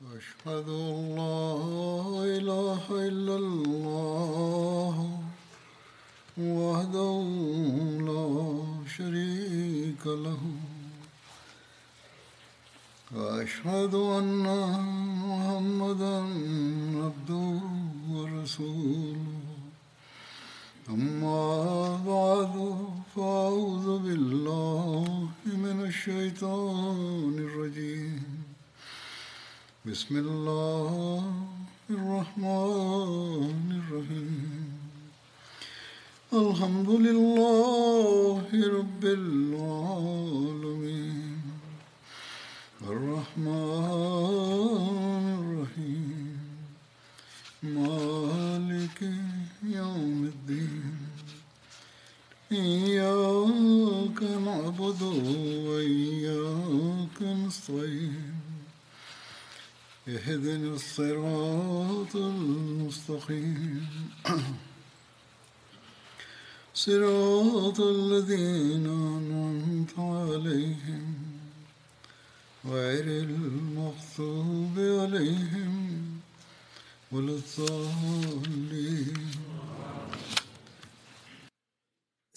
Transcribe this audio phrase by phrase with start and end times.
[0.00, 1.54] وأشهد أن لا
[2.38, 3.73] إله إلا الله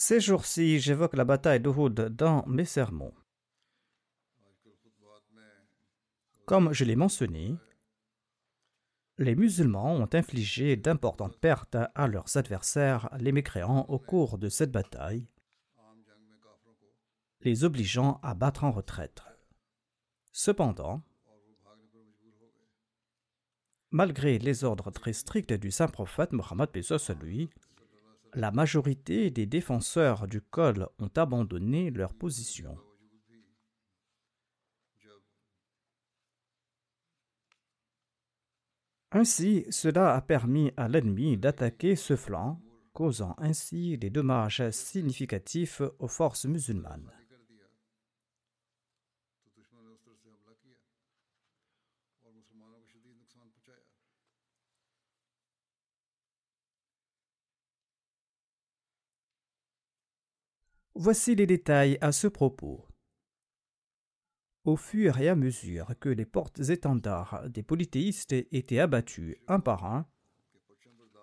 [0.08, 3.14] Ces jours-ci, j'évoque la bataille d'Uhud dans mes sermons.
[6.46, 7.58] Comme je l'ai mentionné,
[9.18, 14.72] les musulmans ont infligé d'importantes pertes à leurs adversaires, les mécréants, au cours de cette
[14.72, 15.28] bataille,
[17.42, 19.22] les obligeant à battre en retraite.
[20.32, 21.02] Cependant,
[23.92, 26.70] malgré les ordres très stricts du saint prophète Mohammed
[27.22, 27.50] lui,
[28.38, 32.78] la majorité des défenseurs du col ont abandonné leur position.
[39.12, 42.62] Ainsi, cela a permis à l'ennemi d'attaquer ce flanc,
[42.94, 47.17] causant ainsi des dommages significatifs aux forces musulmanes.
[61.00, 62.84] Voici les détails à ce propos.
[64.66, 70.08] Au fur et à mesure que les portes-étendards des polythéistes étaient abattus un par un,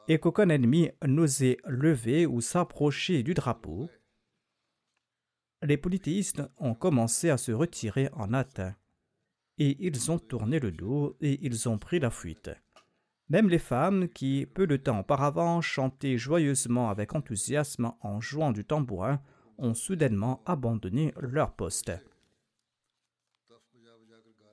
[0.07, 3.91] et qu'aucun ennemi n'osait lever ou s'approcher du drapeau,
[5.61, 8.61] les polythéistes ont commencé à se retirer en hâte,
[9.59, 12.53] et ils ont tourné le dos et ils ont pris la fuite.
[13.29, 18.65] Même les femmes qui, peu de temps auparavant, chantaient joyeusement avec enthousiasme en jouant du
[18.65, 19.21] tambourin,
[19.59, 21.93] ont soudainement abandonné leur poste.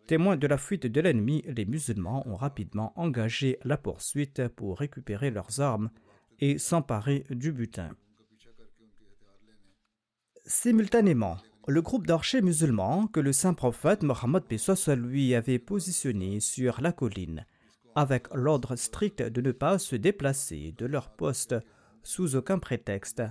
[0.08, 5.32] Témoins de la fuite de l'ennemi, les musulmans ont rapidement engagé la poursuite pour récupérer
[5.32, 5.90] leurs armes
[6.40, 7.96] et s'emparer du butin.
[10.46, 11.38] Simultanément,
[11.68, 16.92] le groupe d'archers musulmans que le saint prophète Mohammed Pesos lui avait positionné sur la
[16.92, 17.46] colline,
[17.96, 21.56] avec l'ordre strict de ne pas se déplacer de leur poste
[22.04, 23.22] sous aucun prétexte,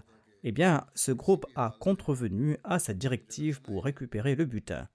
[0.42, 4.88] eh bien, ce groupe a contrevenu à sa directive pour récupérer le butin.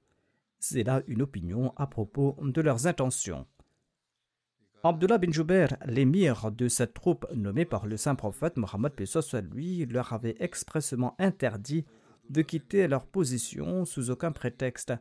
[0.60, 3.46] C'est là une opinion à propos de leurs intentions.
[4.84, 9.86] Abdullah bin Jubair, l'émir de cette troupe nommée par le saint prophète Mohammed Pesos lui,
[9.86, 11.86] leur avait expressément interdit
[12.30, 14.94] de quitter leur position sous aucun prétexte,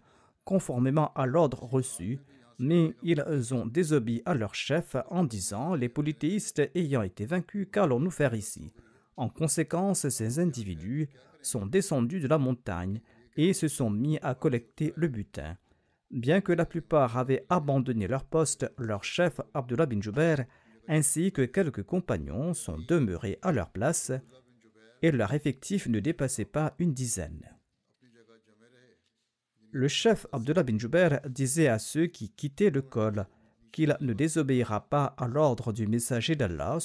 [0.45, 2.21] conformément à l'ordre reçu,
[2.59, 8.11] mais ils ont désobéi à leur chef en disant Les polythéistes ayant été vaincus, qu'allons-nous
[8.11, 8.73] faire ici?
[9.17, 11.09] En conséquence, ces individus
[11.43, 13.01] sont descendus de la montagne
[13.37, 15.57] et se sont mis à collecter le butin.
[16.11, 20.45] Bien que la plupart avaient abandonné leur poste, leur chef Abdullah bin Jubair
[20.87, 24.13] ainsi que quelques compagnons sont demeurés à leur place
[25.03, 27.43] et leur effectif ne dépassait pas une dizaine.
[29.71, 33.27] Le chef Abdullah bin Jubair disait à ceux qui quittaient le col
[33.73, 36.79] qu'il ne désobéira pas à l'ordre du messager d'Allah.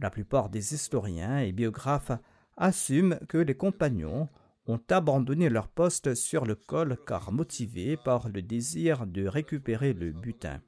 [0.00, 2.12] La plupart des historiens et biographes
[2.56, 4.28] assument que les compagnons
[4.66, 10.12] ont abandonné leur poste sur le col car motivés par le désir de récupérer le
[10.12, 10.60] butin.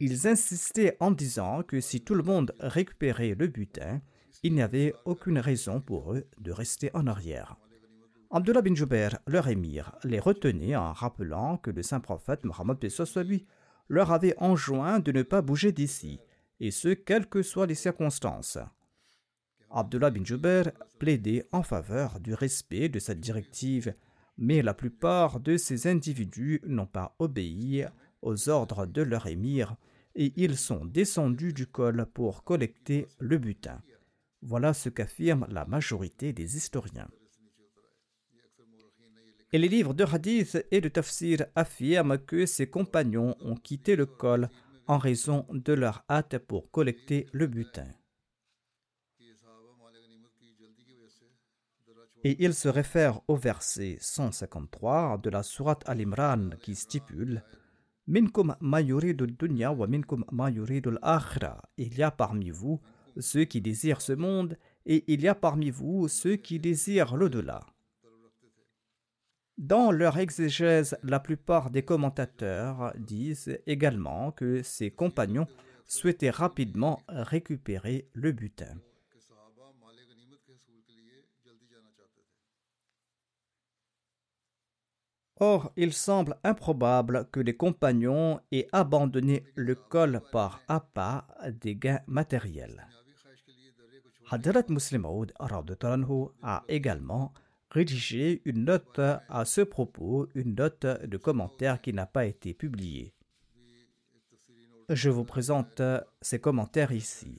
[0.00, 4.00] Ils insistaient en disant que si tout le monde récupérait le butin,
[4.42, 7.56] il n'y avait aucune raison pour eux de rester en arrière.
[8.30, 12.78] Abdullah bin Jubair, leur émir, les retenait en rappelant que le saint prophète Mohammed
[13.24, 13.46] lui
[13.88, 16.20] leur avait enjoint de ne pas bouger d'ici
[16.60, 18.58] et ce, quelles que soient les circonstances.
[19.70, 23.94] Abdullah bin Jubair plaidait en faveur du respect de cette directive
[24.36, 27.84] mais la plupart de ces individus n'ont pas obéi
[28.22, 29.76] aux ordres de leur émir
[30.14, 33.80] et ils sont descendus du col pour collecter le butin.
[34.42, 37.08] Voilà ce qu'affirme la majorité des historiens.
[39.52, 44.06] Et les livres de hadith et de tafsir affirment que ses compagnons ont quitté le
[44.06, 44.48] col
[44.86, 47.88] en raison de leur hâte pour collecter le butin.
[52.26, 57.42] Et il se réfère au verset 153 de la sourate Al-Imran qui stipule
[58.06, 60.24] Minkum dunya wa minkum
[61.76, 62.80] Il y a parmi vous
[63.18, 67.64] ceux qui désirent ce monde et il y a parmi vous ceux qui désirent l'au-delà.
[69.58, 75.46] Dans leur exégèse, la plupart des commentateurs disent également que ses compagnons
[75.86, 78.74] souhaitaient rapidement récupérer le butin.
[85.40, 91.26] Or, il semble improbable que les compagnons aient abandonné le col par appât
[91.60, 92.86] des gains matériels
[97.73, 103.13] rédigé une note à ce propos, une note de commentaire qui n'a pas été publiée.
[104.89, 105.81] Je vous présente
[106.21, 107.37] ces commentaires ici.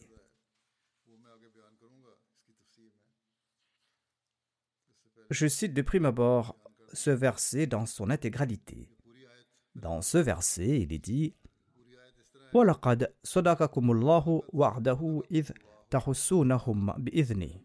[5.31, 6.57] Je cite de prime abord
[6.93, 8.89] ce verset dans son intégralité.
[9.77, 11.35] Dans ce verset, il est dit
[12.53, 15.53] وَلَقَدْ صَدَقَكُمُ اللَّهُ وَعْدَهُ إِذْ
[15.91, 17.65] تَحُسُّونَهُمْ بِإِذْنِهِ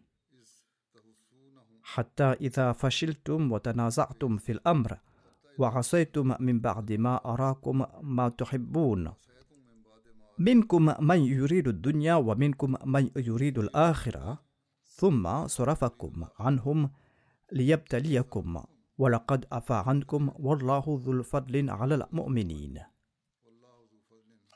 [1.93, 4.97] حتى إذا فشلتم وتنازعتم في الأمر
[5.57, 9.13] وعصيتم من بعد ما أراكم ما تحبون.
[10.39, 14.39] منكم من يريد الدنيا ومنكم من يريد الآخرة
[14.85, 16.89] ثم صرفكم عنهم
[17.51, 18.63] ليبتليكم.
[18.97, 22.79] ولقد عفا عنكم والله ذو الفضل على المؤمنين.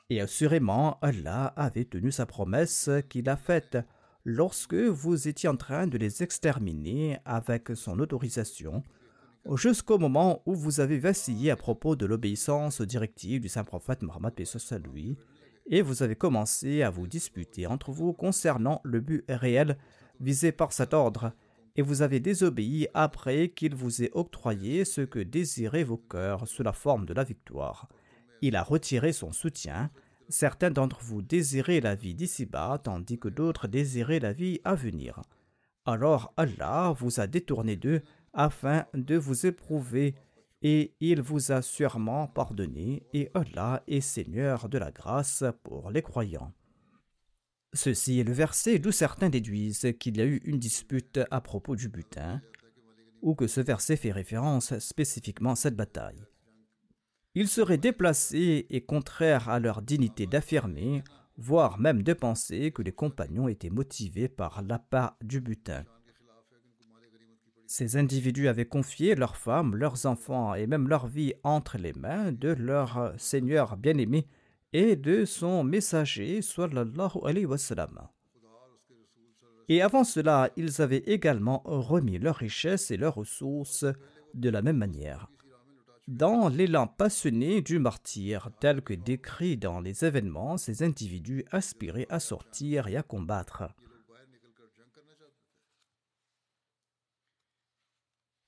[0.08, 3.78] Et assurément, Allah avait tenu sa promesse qu'il a faite.
[4.26, 8.82] Lorsque vous étiez en train de les exterminer avec son autorisation,
[9.54, 14.02] jusqu'au moment où vous avez vacillé à propos de l'obéissance aux directives du saint prophète
[14.02, 14.34] Mohammed
[14.92, 15.16] lui,
[15.68, 19.78] et vous avez commencé à vous disputer entre vous concernant le but réel
[20.18, 21.32] visé par cet ordre,
[21.76, 26.64] et vous avez désobéi après qu'il vous ait octroyé ce que désiraient vos cœurs sous
[26.64, 27.88] la forme de la victoire.
[28.42, 29.88] Il a retiré son soutien,
[30.28, 35.22] Certains d'entre vous désiraient la vie d'ici-bas, tandis que d'autres désiraient la vie à venir.
[35.84, 38.02] Alors Allah vous a détourné d'eux
[38.32, 40.14] afin de vous éprouver,
[40.62, 46.02] et il vous a sûrement pardonné, et Allah est Seigneur de la grâce pour les
[46.02, 46.52] croyants.
[47.72, 51.76] Ceci est le verset d'où certains déduisent qu'il y a eu une dispute à propos
[51.76, 52.40] du butin,
[53.22, 56.24] ou que ce verset fait référence spécifiquement à cette bataille.
[57.38, 61.04] Il serait déplacé et contraire à leur dignité d'affirmer,
[61.36, 65.84] voire même de penser que les compagnons étaient motivés par l'appât du butin.
[67.66, 72.32] Ces individus avaient confié leurs femmes, leurs enfants et même leur vie entre les mains
[72.32, 74.26] de leur Seigneur bien-aimé
[74.72, 77.58] et de son messager sallallahu alayhi wa
[79.68, 83.84] Et avant cela, ils avaient également remis leurs richesses et leurs ressources
[84.32, 85.28] de la même manière
[86.08, 92.20] dans l'élan passionné du martyr, tel que décrit dans les événements, ces individus aspiraient à
[92.20, 93.64] sortir et à combattre.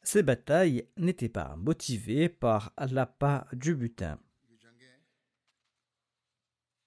[0.02, 4.18] Ces batailles n'étaient pas motivées par l'appât du butin.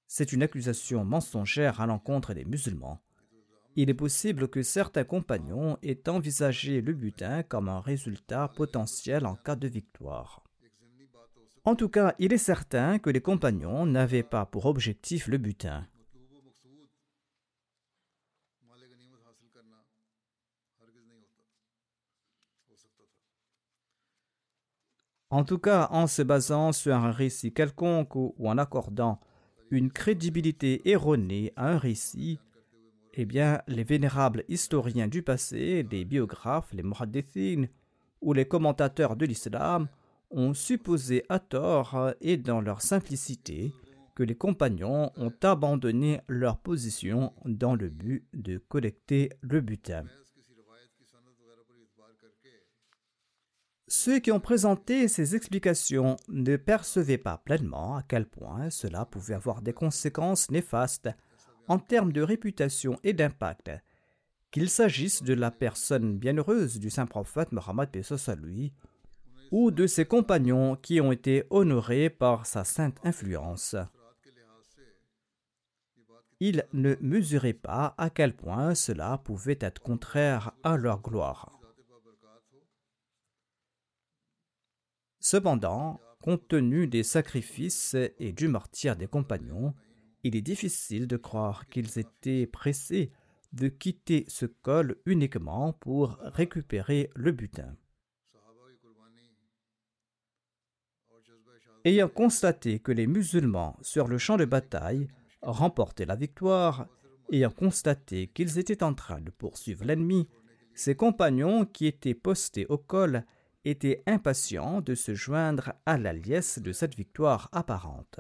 [0.08, 3.00] C'est une accusation mensongère à l'encontre des musulmans.
[3.76, 9.36] Il est possible que certains compagnons aient envisagé le butin comme un résultat potentiel en
[9.36, 10.44] cas de victoire.
[11.64, 15.86] En tout cas, il est certain que les compagnons n'avaient pas pour objectif le butin.
[25.30, 29.20] En tout cas, en se basant sur un récit quelconque ou en accordant
[29.70, 32.40] une crédibilité erronée à un récit,
[33.14, 37.70] eh bien, les vénérables historiens du passé, les biographes, les muhaddithines
[38.20, 39.88] ou les commentateurs de l'islam
[40.32, 43.74] ont supposé à tort et dans leur simplicité
[44.16, 50.04] que les compagnons ont abandonné leur position dans le but de collecter le butin.
[53.88, 59.34] Ceux qui ont présenté ces explications ne percevaient pas pleinement à quel point cela pouvait
[59.34, 61.10] avoir des conséquences néfastes
[61.68, 63.72] en termes de réputation et d'impact,
[64.50, 67.90] qu'il s'agisse de la personne bienheureuse du saint prophète Mohammed
[68.42, 68.74] lui
[69.52, 73.76] ou de ses compagnons qui ont été honorés par sa sainte influence.
[76.40, 81.60] Il ne mesurait pas à quel point cela pouvait être contraire à leur gloire.
[85.20, 89.76] Cependant, compte tenu des sacrifices et du martyr des compagnons,
[90.24, 93.12] il est difficile de croire qu'ils étaient pressés
[93.54, 97.76] de quitter ce col uniquement pour récupérer le butin.
[101.84, 105.08] Ayant constaté que les musulmans sur le champ de bataille
[105.42, 106.88] remportaient la victoire,
[107.32, 110.28] ayant constaté qu'ils étaient en train de poursuivre l'ennemi,
[110.76, 113.26] ses compagnons qui étaient postés au col
[113.66, 118.20] étaient impatients de se joindre à la liesse de cette victoire apparente.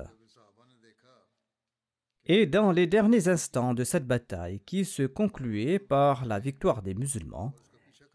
[2.25, 6.93] Et dans les derniers instants de cette bataille qui se concluait par la victoire des
[6.95, 7.53] musulmans,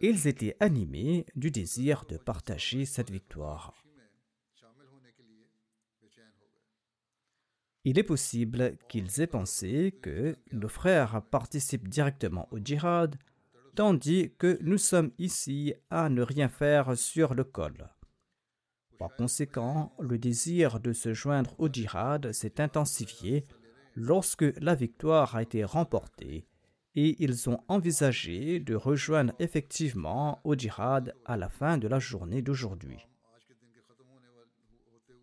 [0.01, 3.86] ils étaient animés du désir de partager cette victoire.
[7.89, 13.15] Il est possible qu'ils aient pensé que nos frères participent directement au djihad,
[13.77, 17.89] tandis que nous sommes ici à ne rien faire sur le col.
[18.99, 23.47] Par conséquent, le désir de se joindre au djihad s'est intensifié
[23.95, 26.49] lorsque la victoire a été remportée
[26.97, 32.43] et ils ont envisagé de rejoindre effectivement au djihad à la fin de la journée
[32.43, 33.07] d'aujourd'hui.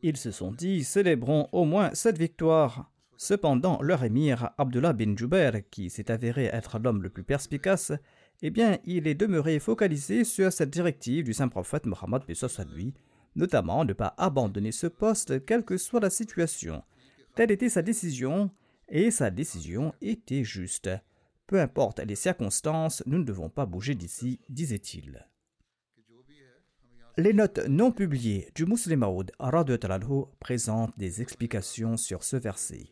[0.05, 2.91] Ils se sont dit célébrons au moins cette victoire.
[3.15, 7.93] Cependant, leur émir Abdullah bin Jubair, qui s'est avéré être l'homme le plus perspicace,
[8.41, 12.23] eh bien, il est demeuré focalisé sur cette directive du saint prophète Mohammed
[12.75, 12.93] lui,
[13.37, 16.83] notamment ne pas abandonner ce poste quelle que soit la situation.
[17.35, 18.51] Telle était sa décision,
[18.89, 20.89] et sa décision était juste.
[21.47, 25.25] Peu importe les circonstances, nous ne devons pas bouger d'ici, disait-il.
[27.15, 29.31] Les notes non publiées du Muslim Maud
[30.39, 32.89] présentent des explications sur ce verset.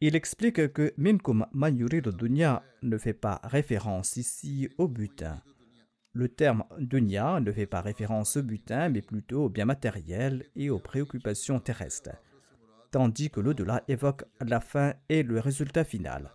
[0.00, 5.42] Il explique que Minkum Mayuri de Dunya ne fait pas référence ici au butin.
[6.12, 10.70] Le terme dunya ne fait pas référence au butin, mais plutôt au bien matériel et
[10.70, 12.16] aux préoccupations terrestres,
[12.92, 16.30] tandis que l'au-delà évoque la fin et le résultat final.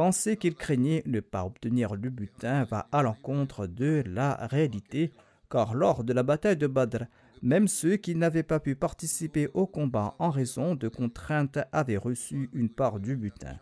[0.00, 5.12] Penser qu'il craignait ne pas obtenir le butin va à l'encontre de la réalité,
[5.50, 7.04] car lors de la bataille de Badr,
[7.42, 12.48] même ceux qui n'avaient pas pu participer au combat en raison de contraintes avaient reçu
[12.54, 13.58] une part du butin.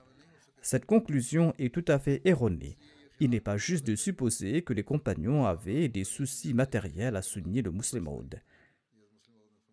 [0.62, 2.78] Cette conclusion est tout à fait erronée.
[3.18, 7.62] Il n'est pas juste de supposer que les compagnons avaient des soucis matériels à souligner
[7.62, 8.22] le musulman.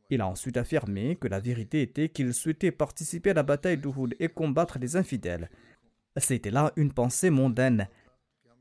[0.10, 4.16] Il a ensuite affirmé que la vérité était qu'ils souhaitaient participer à la bataille d'Uhud
[4.20, 5.50] et combattre les infidèles.
[6.18, 7.88] C'était là une pensée mondaine.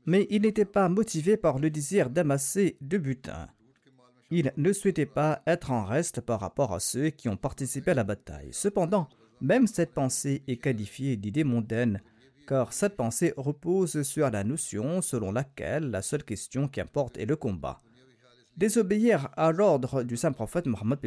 [0.05, 3.47] Mais il n'était pas motivé par le désir d'amasser de butin.
[4.29, 7.95] Il ne souhaitait pas être en reste par rapport à ceux qui ont participé à
[7.95, 8.49] la bataille.
[8.51, 9.07] Cependant,
[9.41, 12.01] même cette pensée est qualifiée d'idée mondaine
[12.45, 17.25] car cette pensée repose sur la notion selon laquelle la seule question qui importe est
[17.25, 17.81] le combat.
[18.57, 20.99] Désobéir à l'ordre du saint prophète Mohammed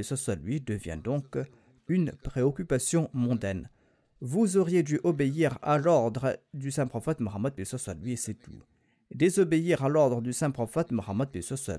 [0.42, 1.38] lui devient donc
[1.86, 3.70] une préoccupation mondaine.
[4.20, 7.54] Vous auriez dû obéir à l'ordre du saint prophète Mohammed
[8.02, 8.62] lui et c'est tout.
[9.14, 11.28] Désobéir à l'ordre du saint prophète Mohammed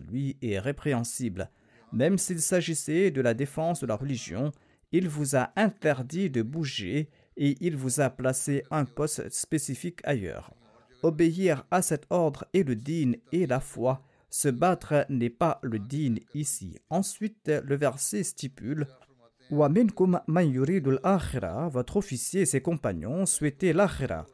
[0.09, 1.49] lui est répréhensible.
[1.91, 4.51] Même s'il s'agissait de la défense de la religion,
[4.91, 10.53] il vous a interdit de bouger et il vous a placé un poste spécifique ailleurs.
[11.03, 14.01] Obéir à cet ordre est le digne et la foi.
[14.29, 16.77] Se battre n'est pas le digne ici.
[16.89, 18.87] Ensuite, le verset stipule
[21.69, 24.25] votre officier et ses compagnons souhaitaient l'akhira.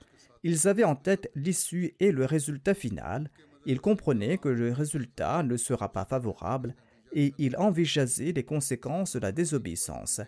[0.43, 3.29] Ils avaient en tête l'issue et le résultat final.
[3.65, 6.75] Ils comprenaient que le résultat ne sera pas favorable
[7.13, 10.21] et ils envisageaient les conséquences de la désobéissance.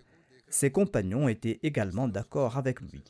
[0.50, 3.04] Ses compagnons étaient également d'accord avec lui.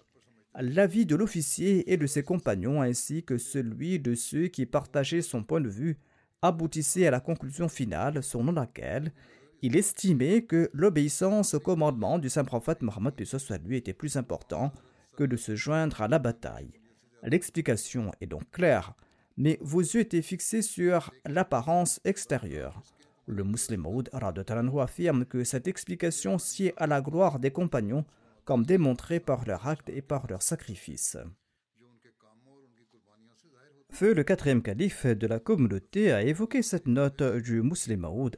[0.60, 5.44] L'avis de l'officier et de ses compagnons ainsi que celui de ceux qui partageaient son
[5.44, 6.00] point de vue
[6.42, 9.12] aboutissait à la conclusion finale selon laquelle
[9.62, 13.14] il estimait que l'obéissance au commandement du saint prophète Mohammed
[13.66, 14.72] lui était plus important
[15.16, 16.72] que de se joindre à la bataille.
[17.24, 18.94] L'explication est donc claire,
[19.36, 22.84] mais vos yeux étaient fixés sur l'apparence extérieure.
[23.26, 24.04] Le musulman
[24.80, 28.06] affirme que cette explication sied à la gloire des compagnons,
[28.46, 31.18] comme démontré par leurs actes et par leurs sacrifices.
[33.92, 38.30] Feu, le quatrième calife de la communauté, a évoqué cette note du musulman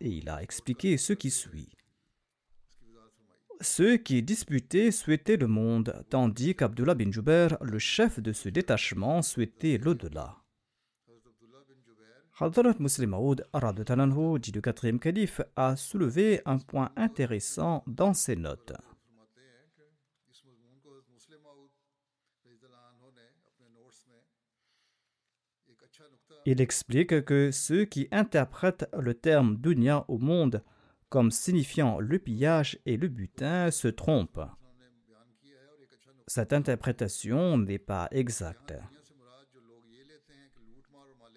[0.00, 1.70] et il a expliqué ce qui suit.
[3.60, 9.22] Ceux qui disputaient souhaitaient le monde, tandis qu'Abdullah bin Jubair, le chef de ce détachement,
[9.22, 10.36] souhaitait l'au-delà.
[12.40, 13.46] Hadrat Muslim Maud
[14.40, 18.72] dit le quatrième calife, a soulevé un point intéressant dans ses notes.
[26.44, 30.62] Il explique que ceux qui interprètent le terme dunya au monde
[31.08, 34.40] comme signifiant le pillage et le butin se trompent.
[36.26, 38.74] Cette interprétation n'est pas exacte.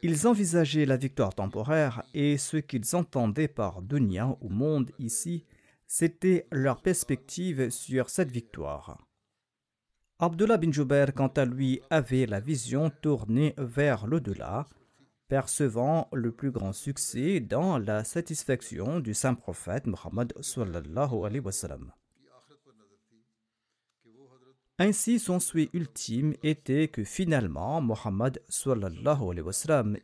[0.02, 5.46] Ils envisageaient la victoire temporaire et ce qu'ils entendaient par dunya ou monde ici,
[5.88, 8.98] c'était leur perspective sur cette victoire.
[10.20, 14.68] Abdullah bin Jubair, quant à lui, avait la vision tournée vers l'au-delà
[15.27, 21.51] percevant le plus grand succès dans la satisfaction du saint prophète wa
[24.77, 29.51] Ainsi, son souhait ultime était que finalement wa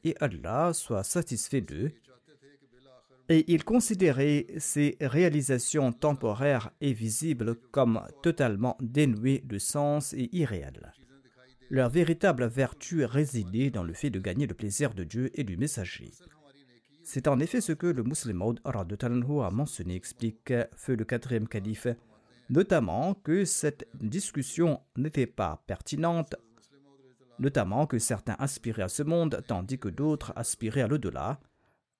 [0.04, 1.92] et Allah soient satisfaits d'eux,
[3.30, 10.92] et il considérait ces réalisations temporaires et visibles comme totalement dénuées de sens et irréelles.
[11.72, 15.56] Leur véritable vertu résidait dans le fait de gagner le plaisir de Dieu et du
[15.56, 16.12] messager.
[17.02, 21.88] C'est en effet ce que le musulman a mentionné, explique Feu le quatrième calife,
[22.50, 26.36] notamment que cette discussion n'était pas pertinente,
[27.40, 31.40] notamment que certains aspiraient à ce monde tandis que d'autres aspiraient à l'au-delà,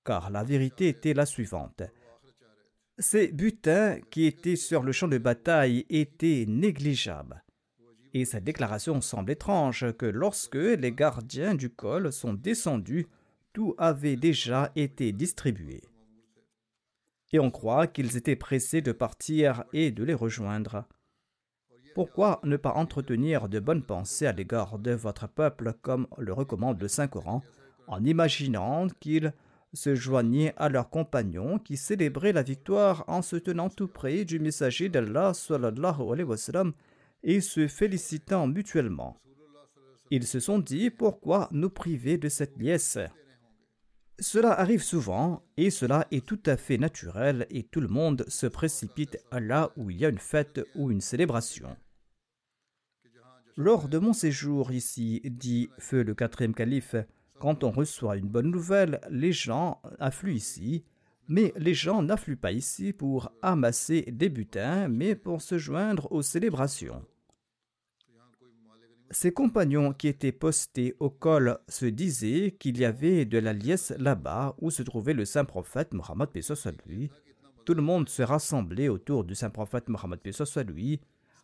[0.04, 1.82] car la vérité était la suivante.
[2.98, 7.42] Ces butins qui étaient sur le champ de bataille étaient négligeables.
[8.14, 13.06] Et cette déclaration semble étrange que lorsque les gardiens du col sont descendus,
[13.52, 15.82] tout avait déjà été distribué.
[17.32, 20.84] Et on croit qu'ils étaient pressés de partir et de les rejoindre.
[21.94, 26.80] Pourquoi ne pas entretenir de bonnes pensées à l'égard de votre peuple comme le recommande
[26.80, 27.42] le Saint-Coran,
[27.86, 29.32] en imaginant qu'ils
[29.74, 34.38] se joignaient à leurs compagnons qui célébraient la victoire en se tenant tout près du
[34.38, 36.72] messager d'Allah sallallahu alayhi wa sallam,
[37.22, 39.20] et se félicitant mutuellement.
[40.10, 42.98] Ils se sont dit pourquoi nous priver de cette liesse?
[44.18, 48.46] Cela arrive souvent et cela est tout à fait naturel et tout le monde se
[48.46, 51.76] précipite là où il y a une fête ou une célébration.
[53.56, 56.94] Lors de mon séjour ici, dit Feu le quatrième calife,
[57.38, 60.84] quand on reçoit une bonne nouvelle, les gens affluent ici,
[61.28, 66.22] mais les gens n'affluent pas ici pour amasser des butins, mais pour se joindre aux
[66.22, 67.04] célébrations.
[69.14, 73.92] Ses compagnons qui étaient postés au col se disaient qu'il y avait de la liesse
[73.98, 76.30] là-bas où se trouvait le saint prophète Mohammed
[76.86, 77.10] lui.
[77.66, 80.18] Tout le monde se rassemblait autour du saint prophète Mohammed
[80.66, 80.98] lui.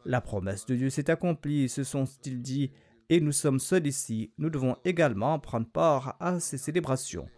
[0.07, 2.71] La promesse de Dieu s'est accomplie, se sont-ils dit,
[3.11, 4.33] et nous sommes seuls ici.
[4.39, 7.29] Nous devons également prendre part à ces célébrations.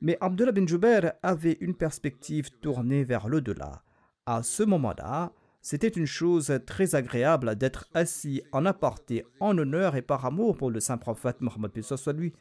[0.00, 3.84] Mais Abdullah bin Jubair avait une perspective tournée vers l'au-delà.
[4.26, 5.32] À ce moment-là,
[5.68, 10.70] c'était une chose très agréable d'être assis en aparté, en honneur et par amour pour
[10.70, 12.32] le saint prophète Mohammed soit lui.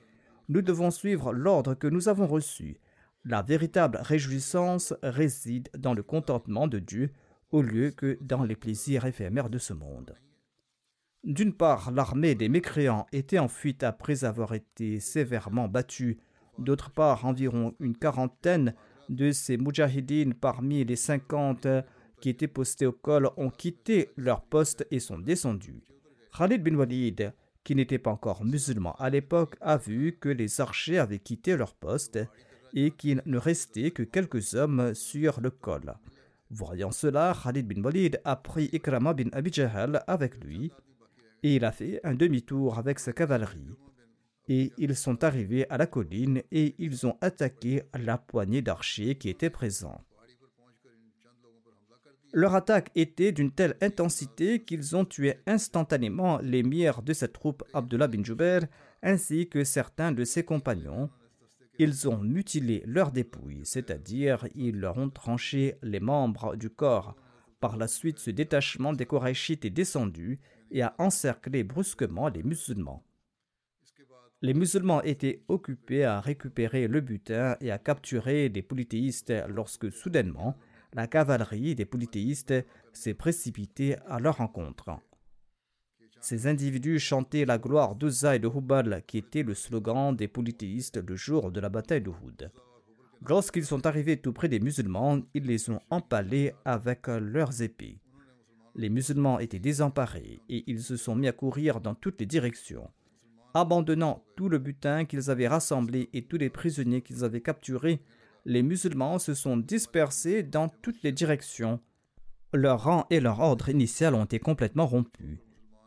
[0.47, 2.77] Nous devons suivre l'ordre que nous avons reçu.
[3.23, 7.09] La véritable réjouissance réside dans le contentement de Dieu
[7.49, 10.13] au lieu que dans les plaisirs éphémères de ce monde.
[11.23, 16.19] D'une part, l'armée des mécréants était en fuite après avoir été sévèrement battue.
[16.59, 18.75] D'autre part, environ une quarantaine
[19.09, 21.65] de ces mujahidines parmi les cinquante
[22.25, 25.83] qui étaient postés au col ont quitté leur poste et sont descendus.
[26.35, 30.97] Khalid bin Walid, qui n'était pas encore musulman à l'époque, a vu que les archers
[30.97, 32.17] avaient quitté leur poste
[32.73, 35.93] et qu'il ne restait que quelques hommes sur le col.
[36.49, 39.51] Voyant cela, Khalid bin Walid a pris Ikrama bin Abi
[40.07, 40.71] avec lui
[41.43, 43.69] et il a fait un demi-tour avec sa cavalerie.
[44.47, 49.29] Et ils sont arrivés à la colline et ils ont attaqué la poignée d'archers qui
[49.29, 50.01] étaient présents.
[52.37, 58.09] Leur attaque était d'une telle intensité qu'ils ont tué instantanément l'émir de cette troupe, Abdullah
[58.09, 58.63] bin Jubair,
[59.01, 61.09] ainsi que certains de ses compagnons.
[61.79, 67.15] Ils ont mutilé leurs dépouilles, c'est-à-dire ils leur ont tranché les membres du corps.
[67.61, 73.05] Par la suite, ce détachement des Korachites est descendu et a encerclé brusquement les musulmans.
[74.41, 80.57] Les musulmans étaient occupés à récupérer le butin et à capturer des polythéistes lorsque soudainement
[80.95, 82.53] la cavalerie des polythéistes
[82.93, 84.97] s'est précipitée à leur rencontre.
[86.21, 90.97] Ces individus chantaient la gloire d'Uza et de Hubal, qui était le slogan des polythéistes
[91.05, 92.49] le jour de la bataille de Houd.
[93.27, 97.99] Lorsqu'ils sont arrivés tout près des musulmans, ils les ont empalés avec leurs épées.
[98.75, 102.89] Les musulmans étaient désemparés et ils se sont mis à courir dans toutes les directions.
[103.53, 108.01] Abandonnant tout le butin qu'ils avaient rassemblé et tous les prisonniers qu'ils avaient capturés,
[108.45, 111.79] les musulmans se sont dispersés dans toutes les directions.
[112.53, 115.39] Leur rang et leur ordre initial ont été complètement rompus.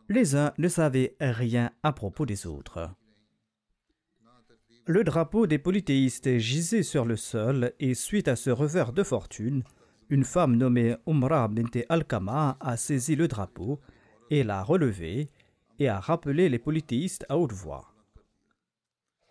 [0.09, 2.89] Les uns ne savaient rien à propos des autres.
[4.85, 9.63] Le drapeau des polythéistes gisait sur le sol et suite à ce revers de fortune,
[10.09, 13.79] une femme nommée Umra bint Al-Kama a saisi le drapeau
[14.31, 15.29] et l'a relevé
[15.77, 17.88] et a rappelé les polythéistes à haute voix.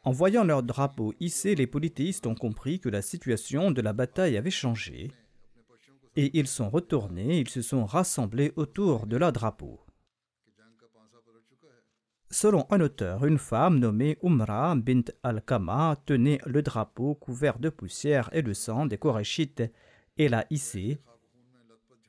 [0.09, 4.39] En voyant leur drapeau hissé, les polythéistes ont compris que la situation de la bataille
[4.39, 5.11] avait changé
[6.17, 9.79] et ils sont retournés, ils se sont rassemblés autour de leur drapeau.
[12.31, 18.31] Selon un auteur, une femme nommée Umra bint al-Kama tenait le drapeau couvert de poussière
[18.33, 19.63] et de sang des Korachites
[20.17, 21.03] et l'a hissé.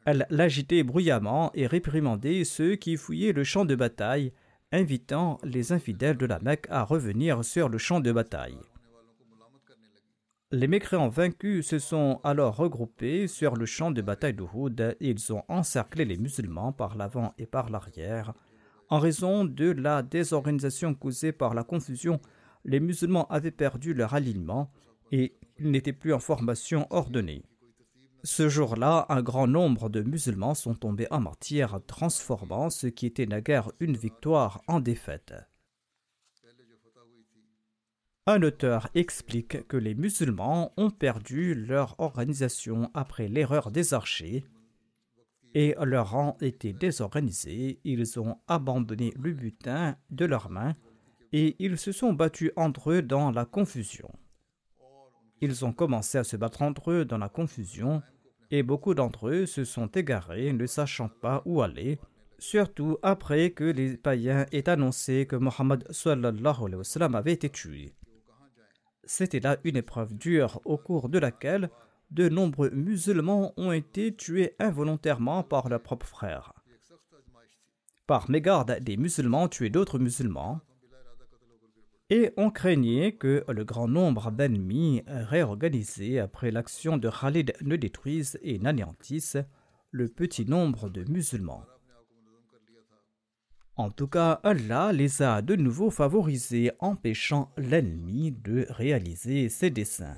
[0.06, 4.32] Elle l'agitait bruyamment et réprimandait ceux qui fouillaient le champ de bataille,
[4.72, 8.58] invitant les infidèles de la Mecque à revenir sur le champ de bataille.
[10.52, 15.34] Les mécréants vaincus se sont alors regroupés sur le champ de bataille d'Uhud et ils
[15.34, 18.34] ont encerclé les musulmans par l'avant et par l'arrière
[18.90, 22.20] en raison de la désorganisation causée par la confusion,
[22.66, 24.72] les musulmans avaient perdu leur alignement
[25.12, 27.44] et n'étaient plus en formation ordonnée.
[28.24, 33.26] Ce jour-là, un grand nombre de musulmans sont tombés en martyrs, transformant ce qui était
[33.26, 35.34] naguère une victoire en défaite.
[38.28, 44.46] Un auteur explique que les musulmans ont perdu leur organisation après l'erreur des archers
[45.56, 50.76] et leur rang était désorganisé, ils ont abandonné le butin de leurs mains
[51.32, 54.12] et ils se sont battus entre eux dans la confusion.
[55.42, 58.02] Ils ont commencé à se battre entre eux dans la confusion
[58.52, 62.00] et beaucoup d'entre eux se sont égarés ne sachant pas où aller,
[62.40, 65.86] surtout après que les païens aient annoncé que Mohammed
[67.16, 67.94] avait été tué.
[69.04, 71.70] C'était là une épreuve dure au cours de laquelle
[72.12, 76.54] de nombreux musulmans ont été tués involontairement par leurs propres frères.
[78.08, 80.62] Par mégarde, des musulmans tuaient d'autres musulmans,
[82.10, 88.40] et on craignait que le grand nombre d'ennemis réorganisés après l'action de Khalid ne détruisent
[88.42, 89.38] et n'anéantissent
[89.92, 91.64] le petit nombre de musulmans.
[93.76, 100.18] En tout cas, Allah les a de nouveau favorisés, empêchant l'ennemi de réaliser ses desseins.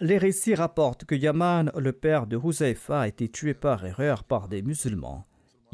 [0.00, 4.48] Les récits rapportent que Yaman, le père de Huzaifa, a été tué par erreur par
[4.48, 5.26] des musulmans,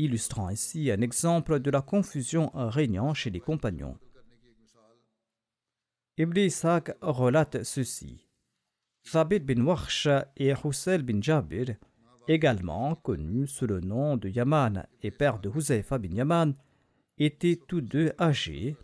[0.05, 3.97] illustrant ainsi un exemple de la confusion régnant chez les compagnons.
[6.19, 8.27] Ibn Ishaq relate ceci.
[9.11, 11.77] Thabit bin Warsh et Hussein bin Jabir,
[12.29, 16.55] également connus sous le nom de Yaman et père de Huzaifa bin Yaman,
[17.17, 18.77] étaient tous deux âgés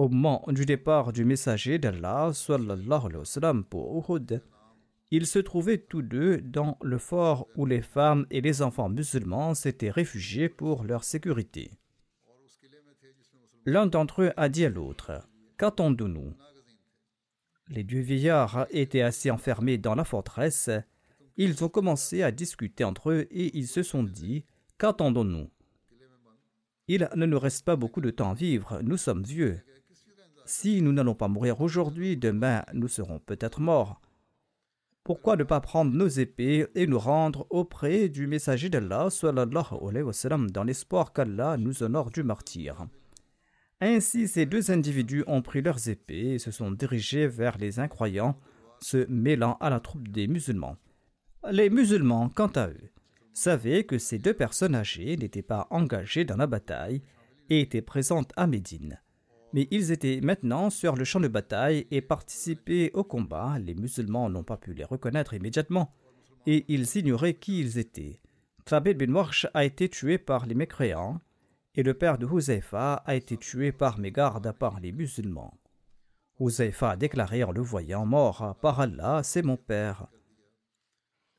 [0.00, 2.32] au moment du départ du messager d'Allah
[3.68, 4.42] pour Uhud,
[5.10, 9.54] ils se trouvaient tous deux dans le fort où les femmes et les enfants musulmans
[9.54, 11.72] s'étaient réfugiés pour leur sécurité.
[13.66, 16.32] L'un d'entre eux a dit à l'autre Qu'attendons-nous?
[17.68, 20.70] Les deux vieillards étaient assis enfermés dans la forteresse.
[21.36, 24.44] Ils ont commencé à discuter entre eux et ils se sont dit
[24.78, 25.50] Qu'attendons-nous?
[26.88, 29.60] Il ne nous reste pas beaucoup de temps à vivre, nous sommes vieux.
[30.46, 34.00] Si nous n'allons pas mourir aujourd'hui, demain nous serons peut-être morts.
[35.02, 41.12] Pourquoi ne pas prendre nos épées et nous rendre auprès du messager d'Allah dans l'espoir
[41.12, 42.86] qu'Allah nous honore du martyr?
[43.80, 48.38] Ainsi, ces deux individus ont pris leurs épées et se sont dirigés vers les incroyants,
[48.82, 50.76] se mêlant à la troupe des musulmans.
[51.50, 52.90] Les musulmans, quant à eux,
[53.32, 57.02] savaient que ces deux personnes âgées n'étaient pas engagées dans la bataille
[57.48, 59.00] et étaient présentes à Médine
[59.52, 63.58] mais ils étaient maintenant sur le champ de bataille et participaient au combat.
[63.58, 65.92] Les musulmans n'ont pas pu les reconnaître immédiatement
[66.46, 68.20] et ils ignoraient qui ils étaient.
[68.64, 71.20] Thabit bin Warsh a été tué par les mécréants
[71.74, 75.54] et le père de Huzaifa a été tué par mégarde par les musulmans.
[76.38, 80.06] Huzaifa a déclaré en le voyant mort Par Allah, c'est mon père.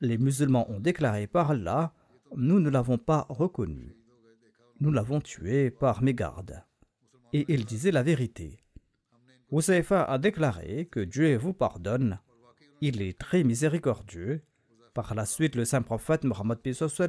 [0.00, 1.92] Les musulmans ont déclaré par Allah
[2.36, 3.96] Nous ne l'avons pas reconnu.
[4.80, 6.64] Nous l'avons tué par mégarde
[7.32, 8.58] et il disait la vérité.
[9.50, 12.18] Huzaifa a déclaré que Dieu vous pardonne,
[12.84, 14.42] il est très miséricordieux.
[14.92, 16.58] Par la suite, le saint prophète Mohammed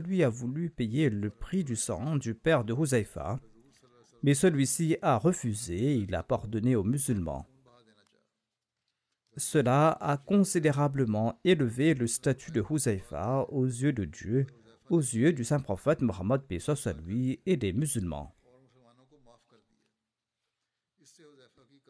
[0.05, 3.39] lui a voulu payer le prix du sang du père de Huzaifa,
[4.21, 7.47] mais celui-ci a refusé il a pardonné aux musulmans.
[9.35, 14.45] Cela a considérablement élevé le statut de Huzaifa aux yeux de Dieu,
[14.91, 16.41] aux yeux du saint prophète Mohammed
[17.03, 18.35] lui et des musulmans.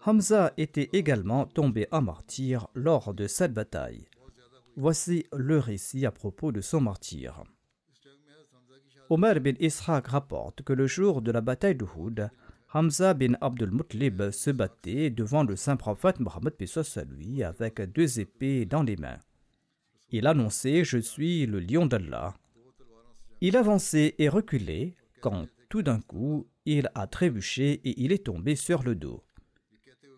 [0.05, 4.05] Hamza était également tombé en martyr lors de cette bataille.
[4.75, 7.43] Voici le récit à propos de son martyr.
[9.09, 12.29] Omar bin Israq rapporte que le jour de la bataille de Houd,
[12.73, 13.71] Hamza bin Abdul
[14.33, 16.53] se battait devant le saint prophète Mohammed
[17.09, 19.19] lui avec deux épées dans les mains.
[20.09, 22.33] Il annonçait Je suis le lion d'Allah.
[23.39, 28.57] Il avançait et reculait quand tout d'un coup il a trébuché et il est tombé
[28.57, 29.23] sur le dos.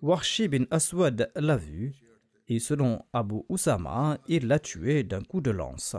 [0.01, 1.93] Warshi bin Aswad l'a vu
[2.47, 5.95] et selon Abu Usama, il l'a tué d'un coup de lance.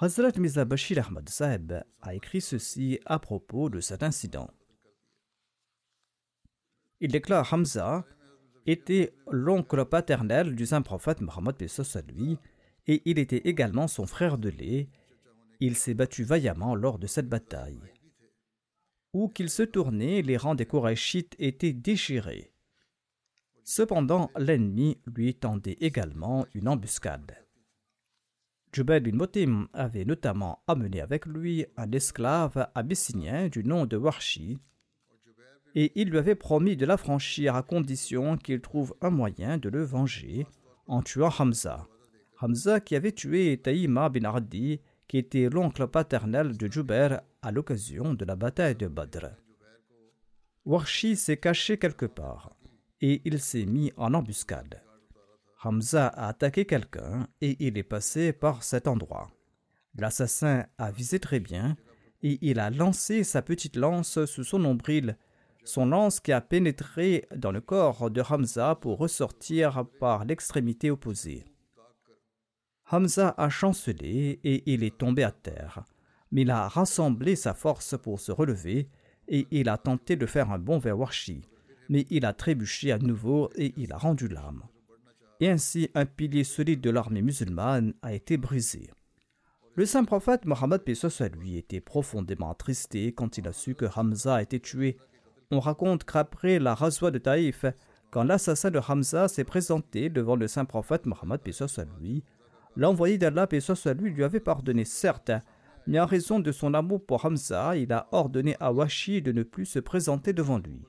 [0.00, 4.48] Hazrat Mirza Bashir Ahmad Saeb a écrit ceci à propos de cet incident.
[7.00, 8.04] Il déclare Hamza
[8.66, 11.56] était l'oncle paternel du saint prophète Mohammed
[12.08, 12.38] lui
[12.86, 14.88] et il était également son frère de lait.
[15.58, 17.80] Il s'est battu vaillamment lors de cette bataille.
[19.12, 22.52] Où qu'il se tournait, les rangs des Korachites étaient déchirés.
[23.64, 27.36] Cependant, l'ennemi lui tendait également une embuscade.
[28.72, 34.58] Jubair bin Motim avait notamment amené avec lui un esclave abyssinien du nom de Warshi,
[35.74, 39.84] et il lui avait promis de l'affranchir à condition qu'il trouve un moyen de le
[39.84, 40.46] venger
[40.86, 41.86] en tuant Hamza.
[42.40, 48.14] Hamza qui avait tué Taïma bin Ardi, qui était l'oncle paternel de Jubair à l'occasion
[48.14, 49.30] de la bataille de Badr.
[50.66, 52.54] Warshi s'est caché quelque part
[53.00, 54.82] et il s'est mis en embuscade.
[55.64, 59.30] Hamza a attaqué quelqu'un et il est passé par cet endroit.
[59.96, 61.76] L'assassin a visé très bien
[62.22, 65.16] et il a lancé sa petite lance sous son nombril,
[65.64, 71.44] son lance qui a pénétré dans le corps de Hamza pour ressortir par l'extrémité opposée.
[72.90, 75.84] Hamza a chancelé et il est tombé à terre,
[76.32, 78.88] mais il a rassemblé sa force pour se relever
[79.28, 81.42] et il a tenté de faire un bond vers Warshi,
[81.88, 84.62] mais il a trébuché à nouveau et il a rendu l'âme
[85.40, 88.90] et ainsi un pilier solide de l'armée musulmane a été brisé.
[89.74, 94.36] Le saint prophète Mohammed Pesos lui était profondément attristé quand il a su que Hamza
[94.36, 94.96] a été tué.
[95.52, 97.64] On raconte qu'après la rasoie de Taïf,
[98.10, 102.24] quand l'assassin de Hamza s'est présenté devant le saint prophète Mohammed Pesos lui,
[102.78, 105.32] l'envoyé d'Allah Pesos lui lui avait pardonné certes,
[105.88, 109.42] mais en raison de son amour pour Hamza, il a ordonné à Washi de ne
[109.42, 110.86] plus se présenter devant lui.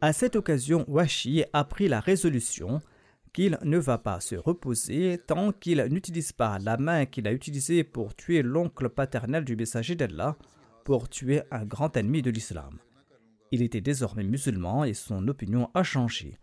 [0.00, 2.80] À cette occasion, Washi a pris la résolution
[3.32, 7.82] qu'il ne va pas se reposer tant qu'il n'utilise pas la main qu'il a utilisée
[7.82, 10.36] pour tuer l'oncle paternel du messager d'Allah,
[10.84, 12.78] pour tuer un grand ennemi de l'islam.
[13.50, 16.38] Il était désormais musulman et son opinion a changé.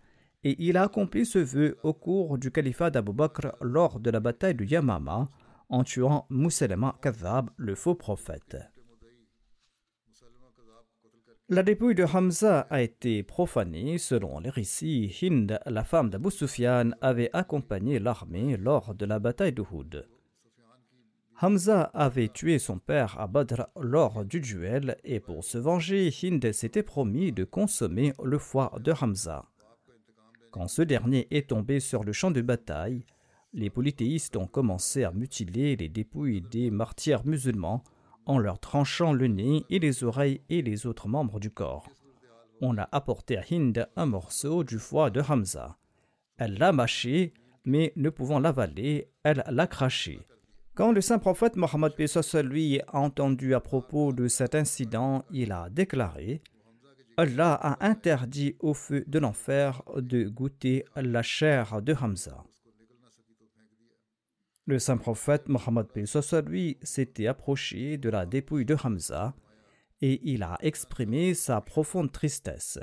[0.48, 4.22] Et il a accompli ce vœu au cours du califat d'Abu Bakr lors de la
[4.22, 5.28] bataille de Yamama
[5.68, 8.56] en tuant Mousselema Kadhab, le faux prophète.
[11.50, 15.14] La dépouille de Hamza a été profanée selon les récits.
[15.22, 20.08] Hind, la femme d'Abu Sufyan, avait accompagné l'armée lors de la bataille de Houd.
[21.42, 26.54] Hamza avait tué son père à Badr lors du duel et pour se venger, Hind
[26.54, 29.44] s'était promis de consommer le foie de Hamza.
[30.58, 33.06] Quand ce dernier est tombé sur le champ de bataille,
[33.54, 37.84] les polythéistes ont commencé à mutiler les dépouilles des martyrs musulmans
[38.26, 41.88] en leur tranchant le nez et les oreilles et les autres membres du corps.
[42.60, 45.78] On a apporté à Hind un morceau du foie de Hamza.
[46.38, 50.22] Elle l'a mâché, mais ne pouvant l'avaler, elle l'a craché.
[50.74, 51.93] Quand le saint prophète Mohammed
[52.46, 56.41] lui a entendu à propos de cet incident, il a déclaré
[57.19, 62.43] Allah a interdit au feu de l'enfer de goûter la chair de Hamza.
[64.67, 65.88] Le saint prophète Mohammed
[66.45, 69.34] lui s'était approché de la dépouille de Hamza
[70.01, 72.77] et il a exprimé sa profonde tristesse.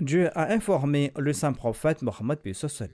[0.00, 2.40] Dieu a informé le saint prophète Mohammed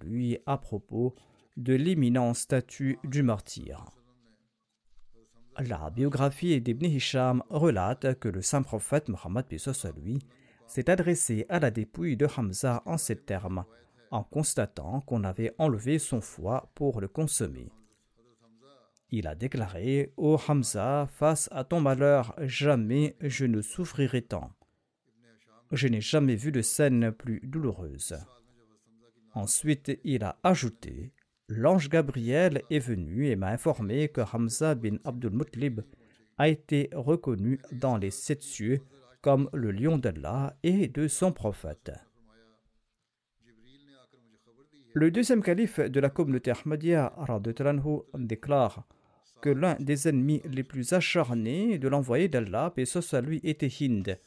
[0.02, 1.14] lui à propos
[1.57, 3.87] de l'imminent statut du martyr.
[5.59, 9.47] La biographie d'Ibn Hisham relate que le saint prophète Mohammed
[9.97, 10.19] lui
[10.67, 13.64] s'est adressé à la dépouille de Hamza en ces termes,
[14.11, 17.71] en constatant qu'on avait enlevé son foie pour le consommer.
[19.11, 24.51] Il a déclaré Ô Hamza, face à ton malheur, jamais je ne souffrirai tant.
[25.71, 28.17] Je n'ai jamais vu de scène plus douloureuse.
[29.35, 31.12] Ensuite, il a ajouté
[31.48, 35.83] L'ange Gabriel est venu et m'a informé que Hamza bin Abdul Muttalib
[36.38, 38.80] a été reconnu dans les sept cieux
[39.20, 41.92] comme le lion d'Allah et de son prophète.
[44.94, 47.12] Le deuxième calife de la communauté Ahmadiyya
[48.14, 48.87] déclare
[49.42, 54.18] que l'un des ennemis les plus acharnés de l'envoyé d'Allah, et ce lui, était Hind.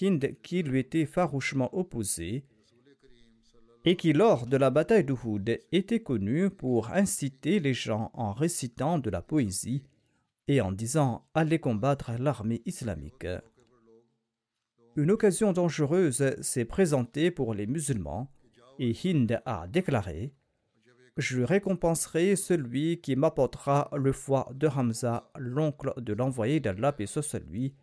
[0.00, 2.44] Hind qui lui était farouchement opposé
[3.86, 8.98] et qui, lors de la bataille d'Uhud, était connu pour inciter les gens en récitant
[8.98, 9.84] de la poésie
[10.48, 13.28] et en disant Allez combattre l'armée islamique.
[14.96, 18.28] Une occasion dangereuse s'est présentée pour les musulmans
[18.80, 20.32] et Hind a déclaré
[21.16, 27.22] Je récompenserai celui qui m'apportera le foie de Hamza, l'oncle de l'envoyé d'Allah, et ce
[27.22, 27.74] celui,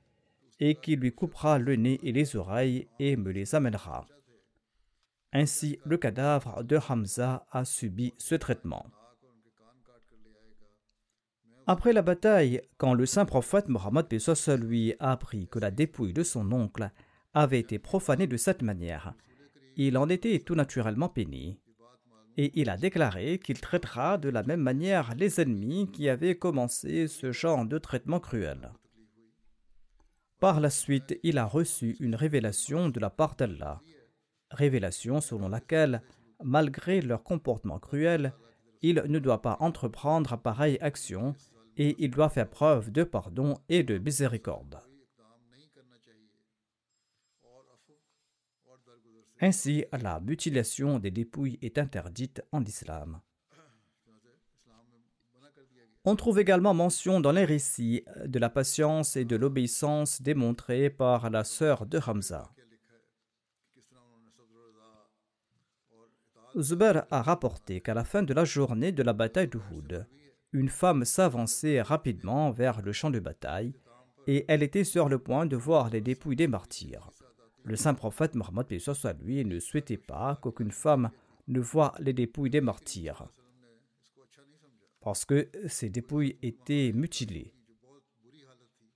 [0.59, 4.05] et qui lui coupera le nez et les oreilles et me les amènera.
[5.33, 8.85] Ainsi, le cadavre de Hamza a subi ce traitement.
[11.65, 14.05] Après la bataille, quand le saint prophète Mohammed
[14.59, 16.91] lui a appris que la dépouille de son oncle
[17.33, 19.15] avait été profanée de cette manière,
[19.75, 21.59] il en était tout naturellement péni.
[22.37, 27.07] Et il a déclaré qu'il traitera de la même manière les ennemis qui avaient commencé
[27.07, 28.71] ce genre de traitement cruel.
[30.39, 33.81] Par la suite, il a reçu une révélation de la part d'Allah,
[34.53, 36.01] révélation selon laquelle,
[36.43, 38.33] malgré leur comportement cruel,
[38.81, 41.35] il ne doit pas entreprendre pareille action
[41.77, 44.79] et il doit faire preuve de pardon et de miséricorde.
[49.41, 53.19] Ainsi, la mutilation des dépouilles est interdite en islam.
[56.05, 61.29] On trouve également mention dans les récits de la patience et de l'obéissance démontrées par
[61.29, 62.51] la sœur de Hamza.
[66.59, 70.07] Zubair a rapporté qu'à la fin de la journée de la bataille d'Uhud,
[70.51, 73.73] une femme s'avançait rapidement vers le champ de bataille
[74.27, 77.09] et elle était sur le point de voir les dépouilles des martyrs.
[77.63, 78.67] Le saint prophète Mohammed
[79.21, 81.09] lui ne souhaitait pas qu'aucune femme
[81.47, 83.27] ne voie les dépouilles des martyrs
[85.03, 87.53] parce que ces dépouilles étaient mutilées.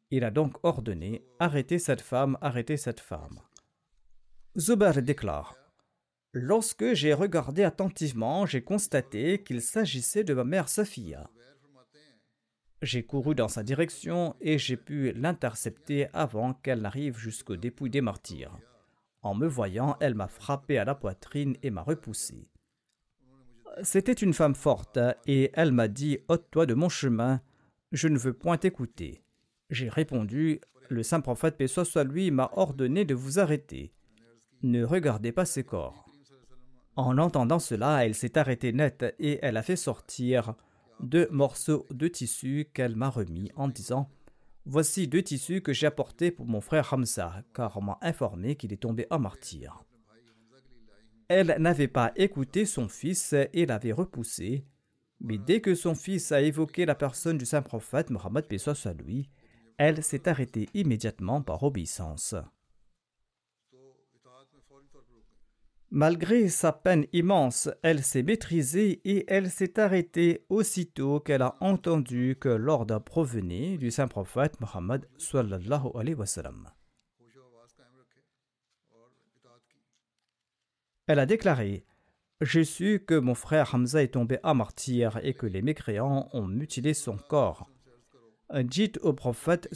[0.09, 3.41] Il a donc ordonné Arrêtez cette femme, arrêtez cette femme.
[4.57, 5.55] Zubair déclare
[6.39, 11.31] Lorsque j'ai regardé attentivement, j'ai constaté qu'il s'agissait de ma mère Safia.
[12.83, 18.01] J'ai couru dans sa direction et j'ai pu l'intercepter avant qu'elle n'arrive jusqu'au dépouille des
[18.01, 18.55] martyrs.
[19.23, 22.47] En me voyant, elle m'a frappé à la poitrine et m'a repoussé.
[23.81, 27.41] C'était une femme forte et elle m'a dit Ôte-toi de mon chemin,
[27.91, 29.23] je ne veux point t'écouter.
[29.71, 33.91] J'ai répondu Le saint prophète, paix soit lui, m'a ordonné de vous arrêter.
[34.61, 36.06] Ne regardez pas ses corps.
[36.97, 40.55] En entendant cela, elle s'est arrêtée net et elle a fait sortir
[40.99, 44.09] deux morceaux de tissu qu'elle m'a remis en disant
[44.65, 48.73] Voici deux tissus que j'ai apportés pour mon frère Hamza, car on m'a informé qu'il
[48.73, 49.83] est tombé en martyr.
[51.27, 54.65] Elle n'avait pas écouté son fils et l'avait repoussé,
[55.21, 58.45] mais dès que son fils a évoqué la personne du saint prophète Mohammed
[58.85, 59.29] à lui,
[59.77, 62.33] elle s'est arrêtée immédiatement par obéissance.
[65.89, 72.35] Malgré sa peine immense, elle s'est maîtrisée et elle s'est arrêtée aussitôt qu'elle a entendu
[72.37, 75.87] que l'ordre provenait du saint prophète Mohammed sallallahu
[81.07, 81.85] Elle a déclaré
[82.41, 86.47] J'ai su que mon frère Hamza est tombé à martyr et que les mécréants ont
[86.47, 87.71] mutilé son corps.
[88.53, 89.69] Dites au prophète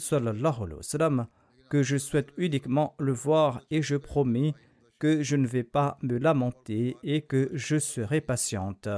[1.70, 4.52] que je souhaite uniquement le voir et je promets
[5.02, 8.88] que je ne vais pas me lamenter et que je serai patiente.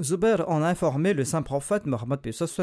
[0.00, 2.20] Zubair en a informé le saint prophète Mohammed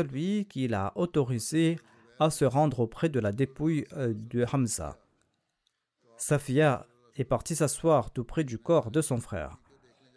[0.09, 1.77] lui qu'il a autorisé
[2.21, 4.97] à se rendre auprès de la dépouille euh, de Hamza.
[6.15, 9.57] Safia est partie s'asseoir tout près du corps de son frère.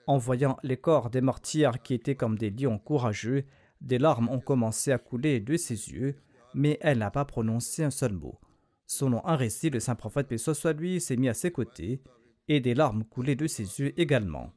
[0.07, 3.45] En voyant les corps des martyrs qui étaient comme des lions courageux,
[3.81, 6.15] des larmes ont commencé à couler de ses yeux,
[6.55, 8.39] mais elle n'a pas prononcé un seul mot.
[8.87, 12.01] Selon un récit, le saint prophète, paix soit lui, s'est mis à ses côtés,
[12.49, 14.53] et des larmes coulaient de ses yeux également.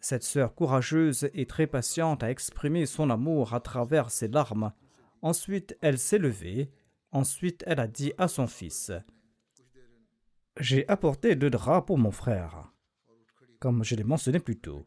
[0.00, 4.72] Cette sœur courageuse et très patiente a exprimé son amour à travers ses larmes.
[5.22, 6.70] Ensuite, elle s'est levée.
[7.12, 8.92] Ensuite, elle a dit à son fils
[10.58, 12.72] J'ai apporté deux draps pour mon frère,
[13.60, 14.86] comme je l'ai mentionné plus tôt.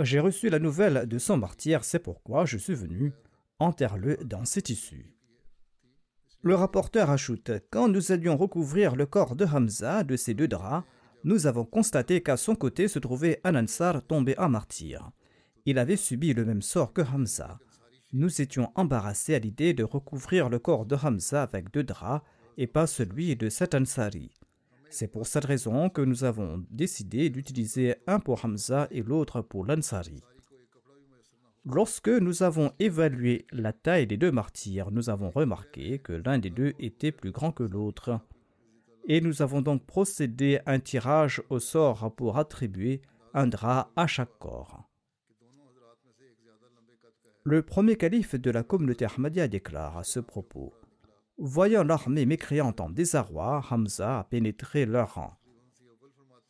[0.00, 3.12] J'ai reçu la nouvelle de son martyr, c'est pourquoi je suis venu.
[3.58, 5.13] Enterre-le dans ces tissus.
[6.44, 10.86] Le rapporteur ajoute Quand nous allions recouvrir le corps de Hamza de ces deux draps,
[11.24, 15.10] nous avons constaté qu'à son côté se trouvait un Ansar tombé en martyr.
[15.64, 17.58] Il avait subi le même sort que Hamza.
[18.12, 22.22] Nous étions embarrassés à l'idée de recouvrir le corps de Hamza avec deux draps
[22.58, 24.30] et pas celui de cet Ansari.
[24.90, 29.64] C'est pour cette raison que nous avons décidé d'utiliser un pour Hamza et l'autre pour
[29.64, 30.22] l'Ansari.
[31.66, 36.50] Lorsque nous avons évalué la taille des deux martyrs, nous avons remarqué que l'un des
[36.50, 38.20] deux était plus grand que l'autre.
[39.06, 43.00] Et nous avons donc procédé à un tirage au sort pour attribuer
[43.32, 44.84] un drap à chaque corps.
[47.44, 50.74] Le premier calife de la communauté Ahmadiyya déclare à ce propos
[51.38, 55.34] Voyant l'armée mécréante en désarroi, Hamza a pénétré leur rang.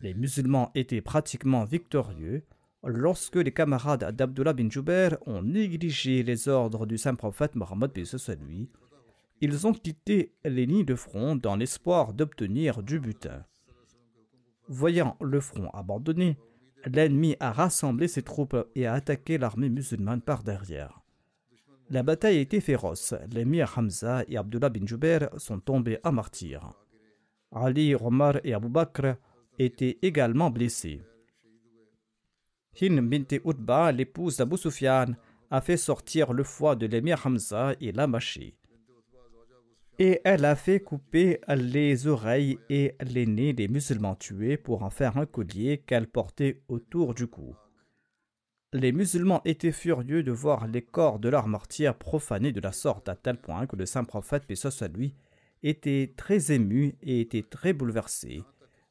[0.00, 2.44] Les musulmans étaient pratiquement victorieux
[2.86, 7.92] lorsque les camarades d'Abdullah bin Jubair ont négligé les ordres du saint prophète Mohammed
[8.46, 8.68] lui,
[9.40, 13.44] ils ont quitté les nids de front dans l'espoir d'obtenir du butin.
[14.68, 16.38] Voyant le front abandonné,
[16.86, 21.00] l'ennemi a rassemblé ses troupes et a attaqué l'armée musulmane par derrière.
[21.90, 23.14] La bataille a été féroce.
[23.30, 26.70] L'émir Hamza et Abdullah bin Jubair sont tombés à martyrs.
[27.52, 29.16] Ali, Omar et Abu Bakr
[29.58, 31.02] étaient également blessés.
[32.80, 34.56] Hin bint Utba, l'épouse d'Abu
[35.50, 38.56] a fait sortir le foie de l'émir Hamza et l'a mâché.
[40.00, 44.90] Et elle a fait couper les oreilles et les nez des musulmans tués pour en
[44.90, 47.54] faire un collier qu'elle portait autour du cou.
[48.72, 53.08] Les musulmans étaient furieux de voir les corps de leurs martyrs profanés de la sorte
[53.08, 55.14] à tel point que le saint prophète, paix soit lui,
[55.62, 58.42] était très ému et était très bouleversé,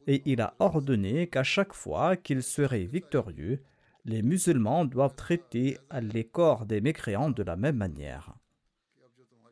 [0.08, 3.62] et il a ordonné qu'à chaque fois qu'il serait victorieux,
[4.06, 8.36] les musulmans doivent traiter les corps des mécréants de la même manière.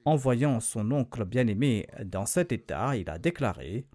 [0.04, 3.86] En voyant son oncle bien-aimé dans cet état, il a déclaré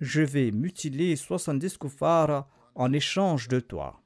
[0.00, 4.00] Je vais mutiler soixante-dix koufars en échange de toi.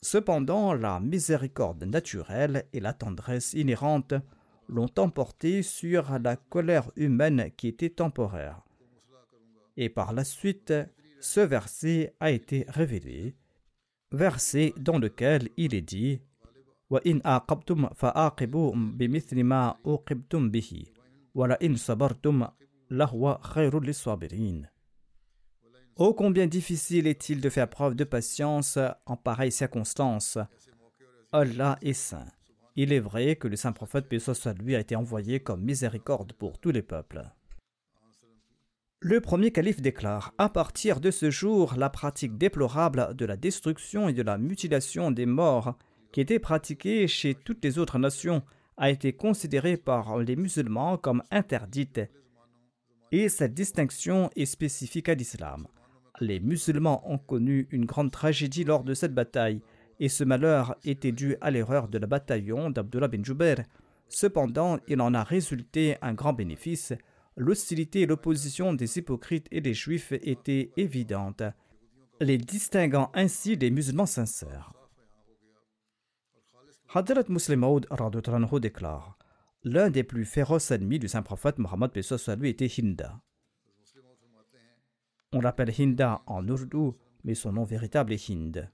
[0.00, 4.14] Cependant, la miséricorde naturelle et la tendresse inhérente
[4.68, 8.62] l'ont emporté sur la colère humaine qui était temporaire.
[9.76, 10.74] Et par la suite,
[11.20, 13.34] ce verset a été révélé,
[14.12, 16.20] verset dans lequel il est dit
[25.96, 30.38] Oh combien difficile est-il de faire preuve de patience en pareille circonstance.
[31.32, 32.26] Allah est saint.
[32.76, 36.32] Il est vrai que le saint prophète paix soit lui a été envoyé comme miséricorde
[36.32, 37.24] pour tous les peuples.
[39.00, 44.08] Le premier calife déclare À partir de ce jour, la pratique déplorable de la destruction
[44.08, 45.78] et de la mutilation des morts
[46.10, 48.42] qui était pratiquée chez toutes les autres nations
[48.76, 52.00] a été considérée par les musulmans comme interdite.
[53.12, 55.68] Et cette distinction est spécifique à l'islam.
[56.18, 59.62] Les musulmans ont connu une grande tragédie lors de cette bataille,
[60.00, 63.62] et ce malheur était dû à l'erreur de la bataillon d'Abdullah bin Jubair.
[64.08, 66.94] Cependant, il en a résulté un grand bénéfice.
[67.38, 71.44] L'hostilité et l'opposition des hypocrites et des juifs étaient évidentes,
[72.20, 74.72] les distinguant ainsi des musulmans sincères.
[76.92, 77.86] Hadrat Muslim Maud
[78.60, 79.16] déclare
[79.62, 81.92] L'un des plus féroces ennemis du saint prophète Mohammed
[82.40, 83.20] lui était Hinda.
[85.32, 88.68] On l'appelle Hinda en ourdou, mais son nom véritable est Hind.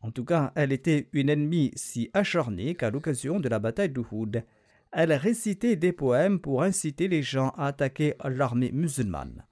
[0.00, 4.44] En tout cas, elle était une ennemie si acharnée qu'à l'occasion de la bataille d'Uhud,
[4.92, 9.44] elle récitait des poèmes pour inciter les gens à attaquer l'armée musulmane.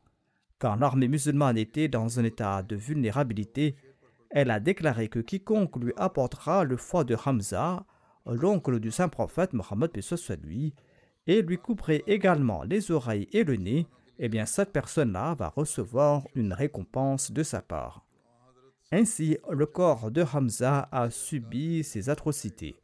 [0.59, 3.77] Quand l'armée musulmane était dans un état de vulnérabilité,
[4.31, 7.85] elle a déclaré que quiconque lui apportera le foie de Hamza,
[8.27, 9.91] l'oncle du saint prophète Mohammed
[10.43, 10.75] lui,
[11.27, 13.87] et lui couperait également les oreilles et le nez,
[14.19, 18.07] eh bien cette personne-là va recevoir une récompense de sa part.
[18.93, 22.77] Ainsi, le corps de Hamza a subi ces atrocités.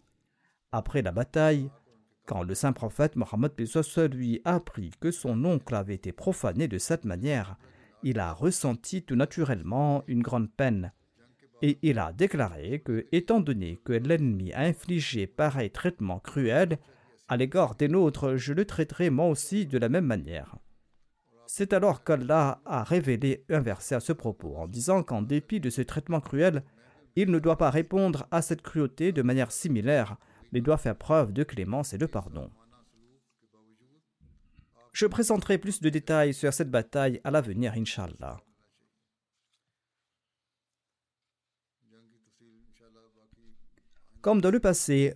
[0.72, 1.70] Après la bataille,
[2.27, 3.53] quand le saint prophète Mohammed
[4.12, 7.57] lui apprit que son oncle avait été profané de cette manière,
[8.03, 10.93] il a ressenti tout naturellement une grande peine.
[11.62, 16.79] Et il a déclaré que, étant donné que l'ennemi a infligé pareil traitement cruel
[17.29, 20.57] à l'égard des nôtres, je le traiterai moi aussi de la même manière.
[21.47, 25.70] C'est alors qu'Allah a révélé un verset à ce propos, en disant qu'en dépit de
[25.70, 26.62] ce traitement cruel,
[27.14, 30.16] il ne doit pas répondre à cette cruauté de manière similaire,
[30.53, 32.50] mais doit faire preuve de clémence et de pardon.
[34.92, 38.38] Je présenterai plus de détails sur cette bataille à l'avenir, Inch'Allah.
[44.20, 45.14] Comme dans le passé,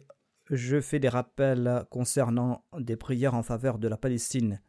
[0.51, 4.61] je fais des rappels concernant des prières en faveur de la Palestine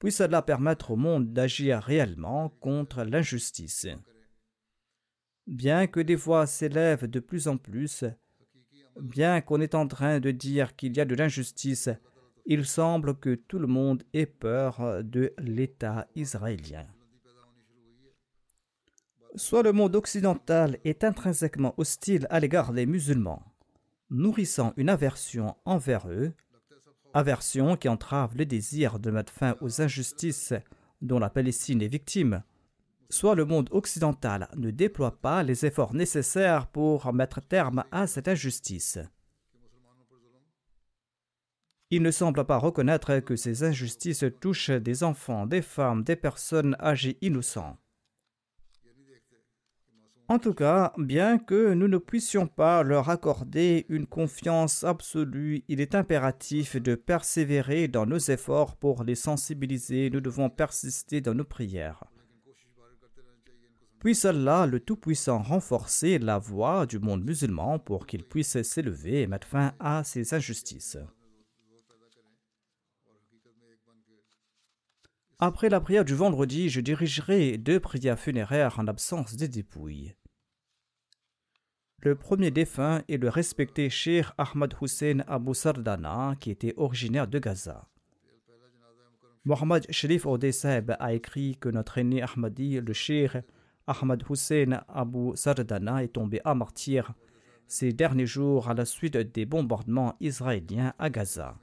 [0.00, 3.86] puisse cela permettre au monde d'agir réellement contre l'injustice.
[5.46, 8.04] Bien que des voix s'élèvent de plus en plus,
[9.00, 11.88] bien qu'on est en train de dire qu'il y a de l'injustice,
[12.46, 16.86] il semble que tout le monde ait peur de l'État israélien.
[19.36, 23.44] Soit le monde occidental est intrinsèquement hostile à l'égard des musulmans,
[24.10, 26.32] nourrissant une aversion envers eux,
[27.14, 30.54] aversion qui entrave le désir de mettre fin aux injustices
[31.00, 32.42] dont la Palestine est victime,
[33.10, 38.28] soit le monde occidental ne déploie pas les efforts nécessaires pour mettre terme à cette
[38.28, 38.98] injustice.
[41.90, 46.76] Il ne semble pas reconnaître que ces injustices touchent des enfants, des femmes, des personnes
[46.80, 47.78] âgées innocentes.
[50.28, 55.80] En tout cas, bien que nous ne puissions pas leur accorder une confiance absolue, il
[55.80, 60.08] est impératif de persévérer dans nos efforts pour les sensibiliser.
[60.10, 62.04] Nous devons persister dans nos prières.
[64.00, 69.26] Puisse Allah, le Tout-Puissant, renforcer la voix du monde musulman pour qu'il puisse s'élever et
[69.26, 70.96] mettre fin à ces injustices.
[75.38, 80.14] Après la prière du vendredi, je dirigerai deux prières funéraires en absence des dépouilles.
[81.98, 87.38] Le premier défunt est le respecté Sheikh Ahmad Hussein Abu Sardana, qui était originaire de
[87.38, 87.86] Gaza.
[89.44, 93.32] Mohammad Sharif Odeseb a écrit que notre aîné Ahmadi, le Sheikh
[93.90, 97.12] Ahmad Hussein Abu Sardana, est tombé à martyr
[97.66, 101.56] ces derniers jours à la suite des bombardements israéliens à Gaza.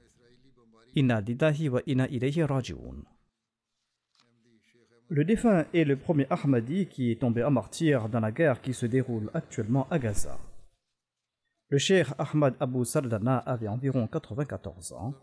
[5.10, 8.74] Le défunt est le premier Ahmadi qui est tombé à martyr dans la guerre qui
[8.74, 10.38] se déroule actuellement à Gaza.
[11.70, 15.14] Le cheikh Ahmad Abu Sardana avait environ 94 ans.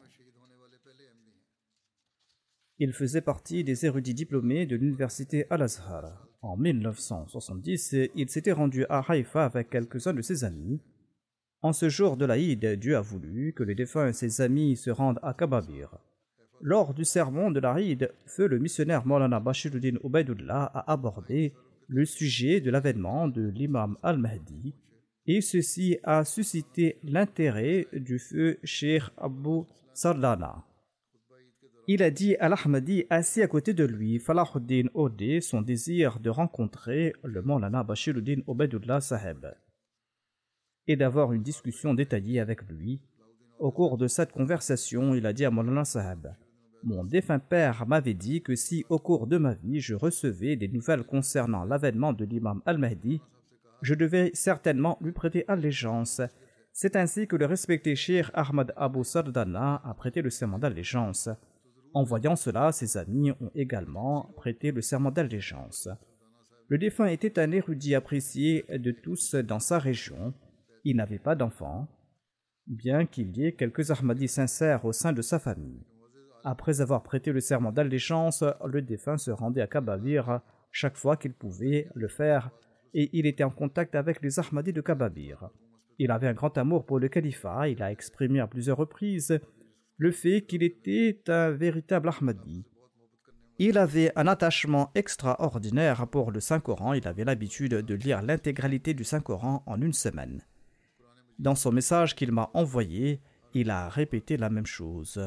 [2.78, 6.28] Il faisait partie des érudits diplômés de l'université Al-Azhar.
[6.42, 10.82] En 1970, il s'était rendu à Haïfa avec quelques-uns de ses amis.
[11.62, 14.90] En ce jour de l'Aïd, Dieu a voulu que les défunts et ses amis se
[14.90, 15.98] rendent à Kababir.
[16.60, 21.54] Lors du sermon de l'Aride, feu le missionnaire Maulana Bashiruddin Ubaidullah a abordé
[21.88, 24.74] le sujet de l'avènement de l'imam al-Mahdi
[25.28, 29.62] et ceci a suscité l'intérêt du feu Sheikh Abu
[29.94, 30.66] Sardana.
[31.88, 36.30] Il a dit à l'Ahmadi assis à côté de lui, Falahuddin Ode, son désir de
[36.30, 39.46] rencontrer le Maulana Bashiruddin Ubaidullah Saheb
[40.88, 43.02] et d'avoir une discussion détaillée avec lui.
[43.60, 46.28] Au cours de cette conversation, il a dit à Maulana Saheb
[46.86, 50.68] mon défunt père m'avait dit que si au cours de ma vie je recevais des
[50.68, 53.22] nouvelles concernant l'avènement de l'imam al-Mahdi,
[53.82, 56.22] je devais certainement lui prêter allégeance.
[56.72, 61.28] C'est ainsi que le respecté Sheikh Ahmad Abu Sardana a prêté le serment d'allégeance.
[61.96, 65.88] En voyant cela, ses amis ont également prêté le serment d'allégeance.
[66.68, 70.34] Le défunt était un érudit apprécié de tous dans sa région.
[70.84, 71.88] Il n'avait pas d'enfants,
[72.68, 75.86] bien qu'il y ait quelques Ahmadis sincères au sein de sa famille.
[76.44, 80.42] Après avoir prêté le serment d'allégeance, le défunt se rendait à Kababir
[80.72, 82.52] chaque fois qu'il pouvait le faire
[82.94, 85.50] et il était en contact avec les Ahmadis de Kababir.
[85.98, 89.40] Il avait un grand amour pour le califat, il a exprimé à plusieurs reprises
[89.98, 92.66] le fait qu'il était un véritable Ahmadi.
[93.58, 99.06] Il avait un attachement extraordinaire pour le Saint-Coran, il avait l'habitude de lire l'intégralité du
[99.06, 100.44] Saint-Coran en une semaine.
[101.40, 103.22] Dans son message qu'il m'a envoyé,
[103.54, 105.22] il a répété la même chose.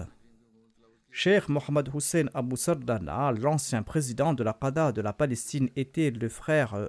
[1.11, 6.29] Cheikh Mohamed Hussein Abu Sardana, l'ancien président de la Qada de la Palestine, était le
[6.29, 6.89] frère euh,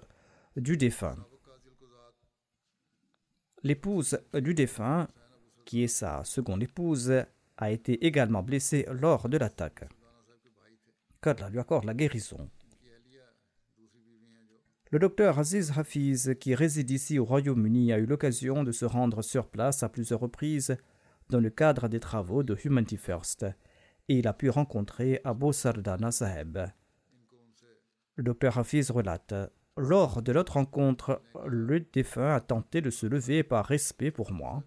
[0.58, 1.16] du défunt.
[3.64, 5.08] L'épouse du défunt,
[5.66, 7.12] qui est sa seconde épouse,
[7.60, 9.84] a été également blessée lors de l'attaque.
[11.22, 12.50] Qu'Allah lui accorde la guérison.
[14.92, 19.22] Le docteur Aziz Hafiz, qui réside ici au Royaume-Uni, a eu l'occasion de se rendre
[19.22, 20.76] sur place à plusieurs reprises
[21.30, 23.46] dans le cadre des travaux de Humanity First
[24.08, 26.58] et il a pu rencontrer Abu Sardana Saheb.
[28.16, 29.36] Le docteur Hafiz relate
[29.78, 34.64] Lors de notre rencontre, le défunt a tenté de se lever par respect pour moi.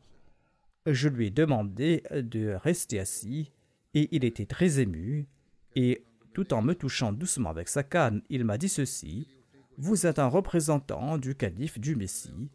[0.87, 3.53] Je lui ai demandé de rester assis
[3.95, 5.29] et il était très ému
[5.77, 9.29] et tout en me touchant doucement avec sa canne, il m'a dit ceci
[9.77, 12.51] Vous êtes un représentant du calife du Messie.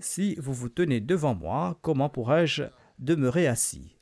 [0.00, 2.64] Si vous vous tenez devant moi, comment pourrais-je
[2.98, 3.96] demeurer assis?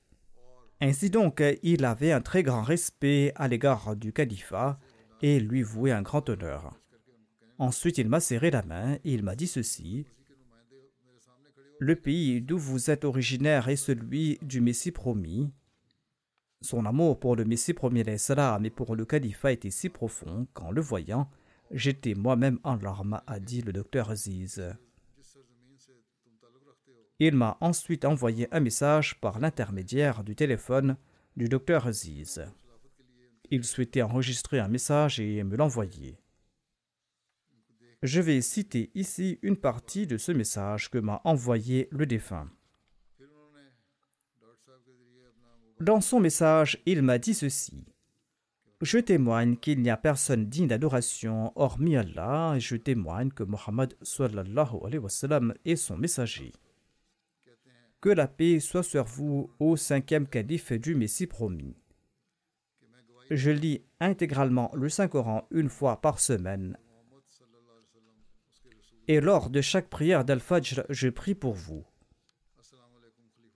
[0.81, 4.79] Ainsi donc, il avait un très grand respect à l'égard du califat
[5.23, 6.79] et lui vouait un grand honneur.
[7.59, 10.07] Ensuite, il m'a serré la main et il m'a dit ceci.
[11.79, 15.53] Le pays d'où vous êtes originaire est celui du Messie promis.
[16.63, 20.81] Son amour pour le Messie promis et pour le califat était si profond qu'en le
[20.81, 21.29] voyant,
[21.71, 24.63] j'étais moi-même en larmes, a dit le docteur Aziz.
[27.19, 30.97] Il m'a ensuite envoyé un message par l'intermédiaire du téléphone
[31.37, 32.43] du docteur Aziz.
[33.51, 36.19] Il souhaitait enregistrer un message et me l'envoyer.
[38.07, 42.49] Je vais citer ici une partie de ce message que m'a envoyé le défunt.
[45.81, 47.85] Dans son message, il m'a dit ceci.
[48.81, 53.97] Je témoigne qu'il n'y a personne digne d'adoration hormis Allah et je témoigne que Mohammed
[55.65, 56.53] est son messager.
[58.01, 61.75] Que la paix soit sur vous au cinquième calife du Messie promis.
[63.33, 66.79] Je lis intégralement le Saint-Coran une fois par semaine.
[69.09, 71.85] Et lors de chaque prière d'Al-Fajr, je prie pour vous.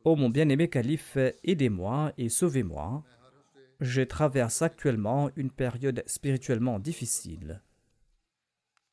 [0.05, 3.05] Ô mon bien-aimé calife, aidez-moi et sauvez-moi.
[3.81, 7.63] Je traverse actuellement une période spirituellement difficile.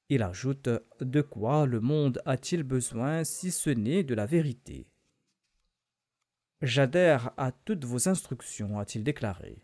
[0.09, 4.87] Il ajoute De quoi le monde a-t-il besoin si ce n'est de la vérité?
[6.61, 9.63] J'adhère à toutes vos instructions, a-t-il déclaré.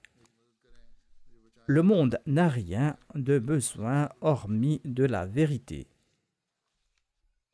[1.66, 5.88] Le monde n'a rien de besoin hormis de la vérité.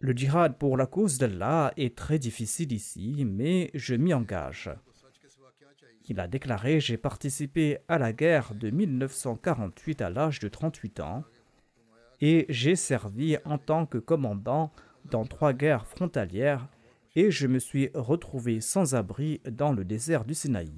[0.02, 4.72] Le djihad pour la cause d'Allah est très difficile ici, mais je m'y engage.
[6.08, 11.24] Il a déclaré J'ai participé à la guerre de 1948 à l'âge de 38 ans
[12.22, 14.72] et j'ai servi en tant que commandant
[15.06, 16.68] dans trois guerres frontalières
[17.16, 20.72] et je me suis retrouvé sans abri dans le désert du Sinaï.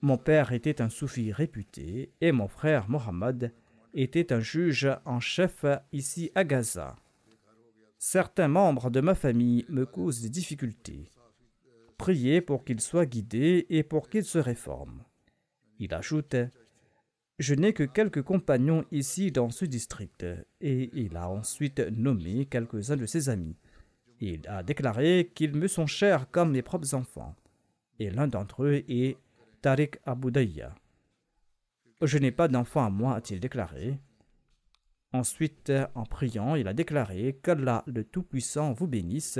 [0.00, 3.52] Mon père était un soufi réputé et mon frère Mohammed
[3.92, 6.96] était un juge en chef ici à Gaza.
[8.04, 11.08] Certains membres de ma famille me causent des difficultés.
[11.98, 15.04] Priez pour qu'ils soient guidés et pour qu'ils se réforment.
[15.78, 16.34] Il ajoute
[17.38, 20.26] Je n'ai que quelques compagnons ici dans ce district,
[20.60, 23.56] et il a ensuite nommé quelques-uns de ses amis.
[24.18, 27.36] Il a déclaré qu'ils me sont chers comme mes propres enfants,
[28.00, 29.16] et l'un d'entre eux est
[29.60, 30.74] Tariq Aboudaya.
[32.02, 34.00] Je n'ai pas d'enfant à moi, a-t-il déclaré.
[35.12, 39.38] Ensuite, en priant, il a déclaré qu'Allah le Tout-Puissant vous bénisse.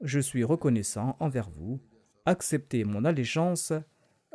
[0.00, 1.80] Je suis reconnaissant envers vous.
[2.24, 3.72] Acceptez mon allégeance.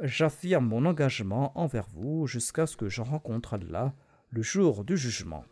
[0.02, 3.96] J'affirme mon engagement envers vous jusqu'à ce que je rencontre Allah
[4.30, 5.46] le jour du jugement.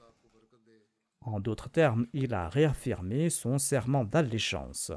[1.22, 4.92] En d'autres termes, il a réaffirmé son serment d'allégeance.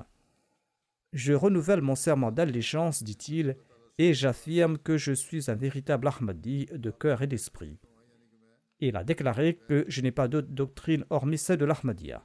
[1.12, 3.56] Je renouvelle mon serment d'allégeance, dit-il,
[3.98, 7.78] et j'affirme que je suis un véritable Ahmadi de cœur et d'esprit.
[8.80, 12.24] Il a déclaré que je n'ai pas d'autre doctrine hormis celle de l'Ahmadiyya.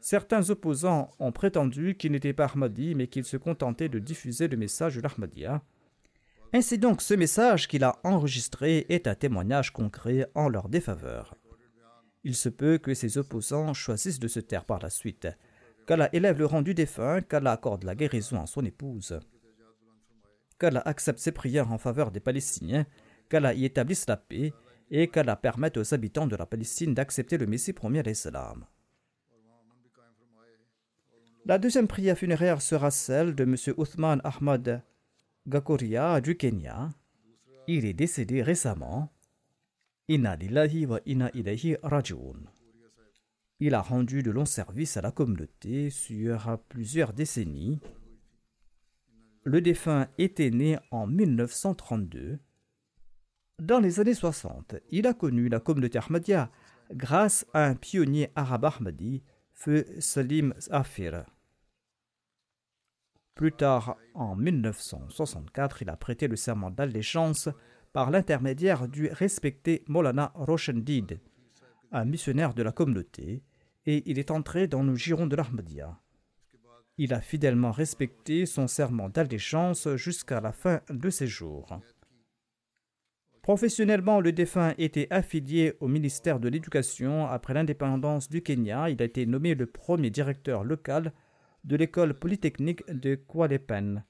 [0.00, 4.56] Certains opposants ont prétendu qu'il n'était pas Ahmadi, mais qu'il se contentait de diffuser le
[4.56, 5.62] message de l'Ahmadiyya.
[6.52, 11.36] Ainsi donc, ce message qu'il a enregistré est un témoignage concret en leur défaveur.
[12.24, 15.28] Il se peut que ses opposants choisissent de se taire par la suite,
[15.86, 19.18] qu'Allah élève le rang du défunt, qu'Allah accorde la guérison à son épouse,
[20.58, 22.86] qu'Allah accepte ses prières en faveur des Palestiniens,
[23.28, 24.52] qu'Allah y établisse la paix,
[24.92, 28.66] et qu'Allah permette aux habitants de la Palestine d'accepter le Messie premier l'Islam.
[31.46, 33.56] La deuxième prière funéraire sera celle de M.
[33.78, 34.84] Uthman Ahmad
[35.48, 36.90] Gakoria du Kenya.
[37.66, 39.10] Il est décédé récemment.
[40.08, 41.00] Wa
[41.82, 42.50] rajoun.
[43.60, 47.80] Il a rendu de longs services à la communauté sur plusieurs décennies.
[49.44, 52.38] Le défunt était né en 1932
[53.62, 56.50] dans les années 60, il a connu la communauté Ahmadiyya
[56.90, 61.24] grâce à un pionnier arabe Ahmadi, feu Salim Afir.
[63.36, 67.48] Plus tard, en 1964, il a prêté le serment d'allégeance
[67.92, 71.20] par l'intermédiaire du respecté Molana Roshendid,
[71.92, 73.44] un missionnaire de la communauté,
[73.86, 76.00] et il est entré dans le giron de l'Ahmadiyya.
[76.98, 81.80] Il a fidèlement respecté son serment d'allégeance jusqu'à la fin de ses jours.
[83.42, 87.26] Professionnellement, le défunt était affilié au ministère de l'Éducation.
[87.26, 91.12] Après l'indépendance du Kenya, il a été nommé le premier directeur local
[91.64, 94.04] de l'école polytechnique de Kwalepen.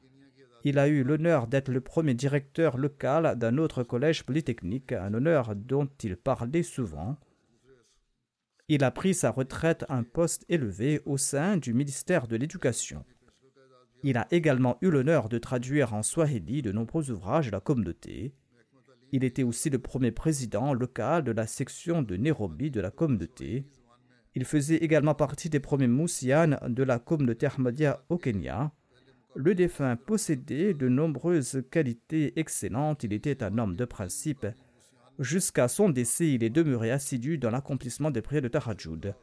[0.64, 5.56] Il a eu l'honneur d'être le premier directeur local d'un autre collège polytechnique, un honneur
[5.56, 7.16] dont il parlait souvent.
[8.68, 13.02] Il a pris sa retraite à un poste élevé au sein du ministère de l'Éducation.
[14.04, 18.34] Il a également eu l'honneur de traduire en swahili de nombreux ouvrages de la communauté.
[19.12, 23.66] Il était aussi le premier président local de la section de Nairobi de la communauté.
[24.34, 28.72] Il faisait également partie des premiers moussianes de la communauté Ahmadiyya au Kenya.
[29.34, 33.04] Le défunt possédait de nombreuses qualités excellentes.
[33.04, 34.46] Il était un homme de principe.
[35.18, 39.14] Jusqu'à son décès, il est demeuré assidu dans l'accomplissement des prières de Tahajjud.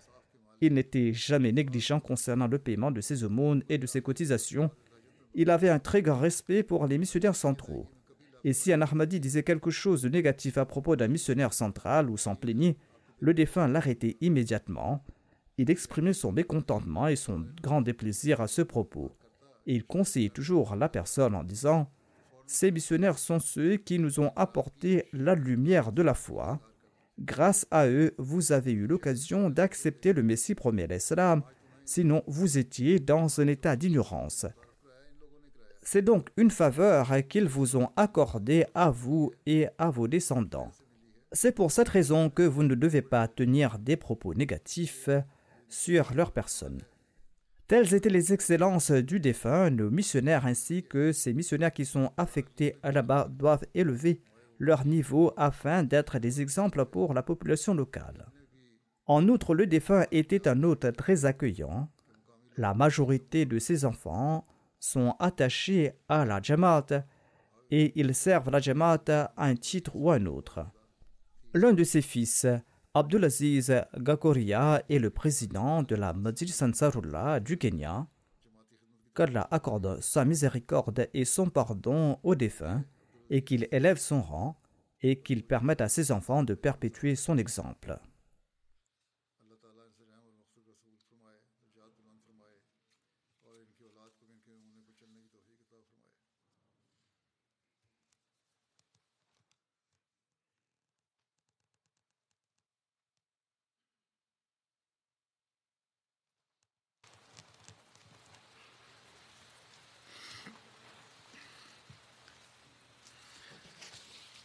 [0.62, 4.70] Il n'était jamais négligent concernant le paiement de ses aumônes et de ses cotisations.
[5.34, 7.90] Il avait un très grand respect pour les missionnaires centraux.
[8.44, 12.18] Et si un Ahmadi disait quelque chose de négatif à propos d'un missionnaire central ou
[12.18, 12.78] s'en plaignait,
[13.20, 15.04] le défunt l'arrêtait immédiatement.
[15.58, 19.12] Il exprimait son mécontentement et son grand déplaisir à ce propos.
[19.68, 21.92] Et il conseillait toujours la personne en disant
[22.46, 26.62] Ces missionnaires sont ceux qui nous ont apporté la lumière de la foi.
[27.20, 31.44] Grâce à eux, vous avez eu l'occasion d'accepter le Messie premier l'Islam,
[31.84, 34.46] sinon vous étiez dans un état d'ignorance.
[35.82, 40.72] C'est donc une faveur qu'ils vous ont accordée à vous et à vos descendants.
[41.32, 45.10] C'est pour cette raison que vous ne devez pas tenir des propos négatifs
[45.68, 46.82] sur leur personne.
[47.68, 52.78] Telles étaient les excellences du défunt, nos missionnaires ainsi que ces missionnaires qui sont affectés
[52.84, 54.24] là-bas doivent élever
[54.58, 58.26] leur niveau afin d'être des exemples pour la population locale.
[59.06, 61.90] En outre, le défunt était un hôte très accueillant.
[62.58, 64.46] La majorité de ses enfants
[64.80, 67.06] sont attachés à la Jamaat
[67.72, 70.66] et ils servent la Jamaat à un titre ou à un autre.
[71.54, 72.48] L'un de ses fils,
[72.94, 78.08] Abdulaziz Gakoria, est le président de la Majlis Ansarullah du Kenya.
[79.16, 82.84] Qu'Allah accorde sa miséricorde et son pardon aux défunts
[83.30, 84.60] et qu'il élève son rang
[85.02, 88.00] et qu'il permette à ses enfants de perpétuer son exemple.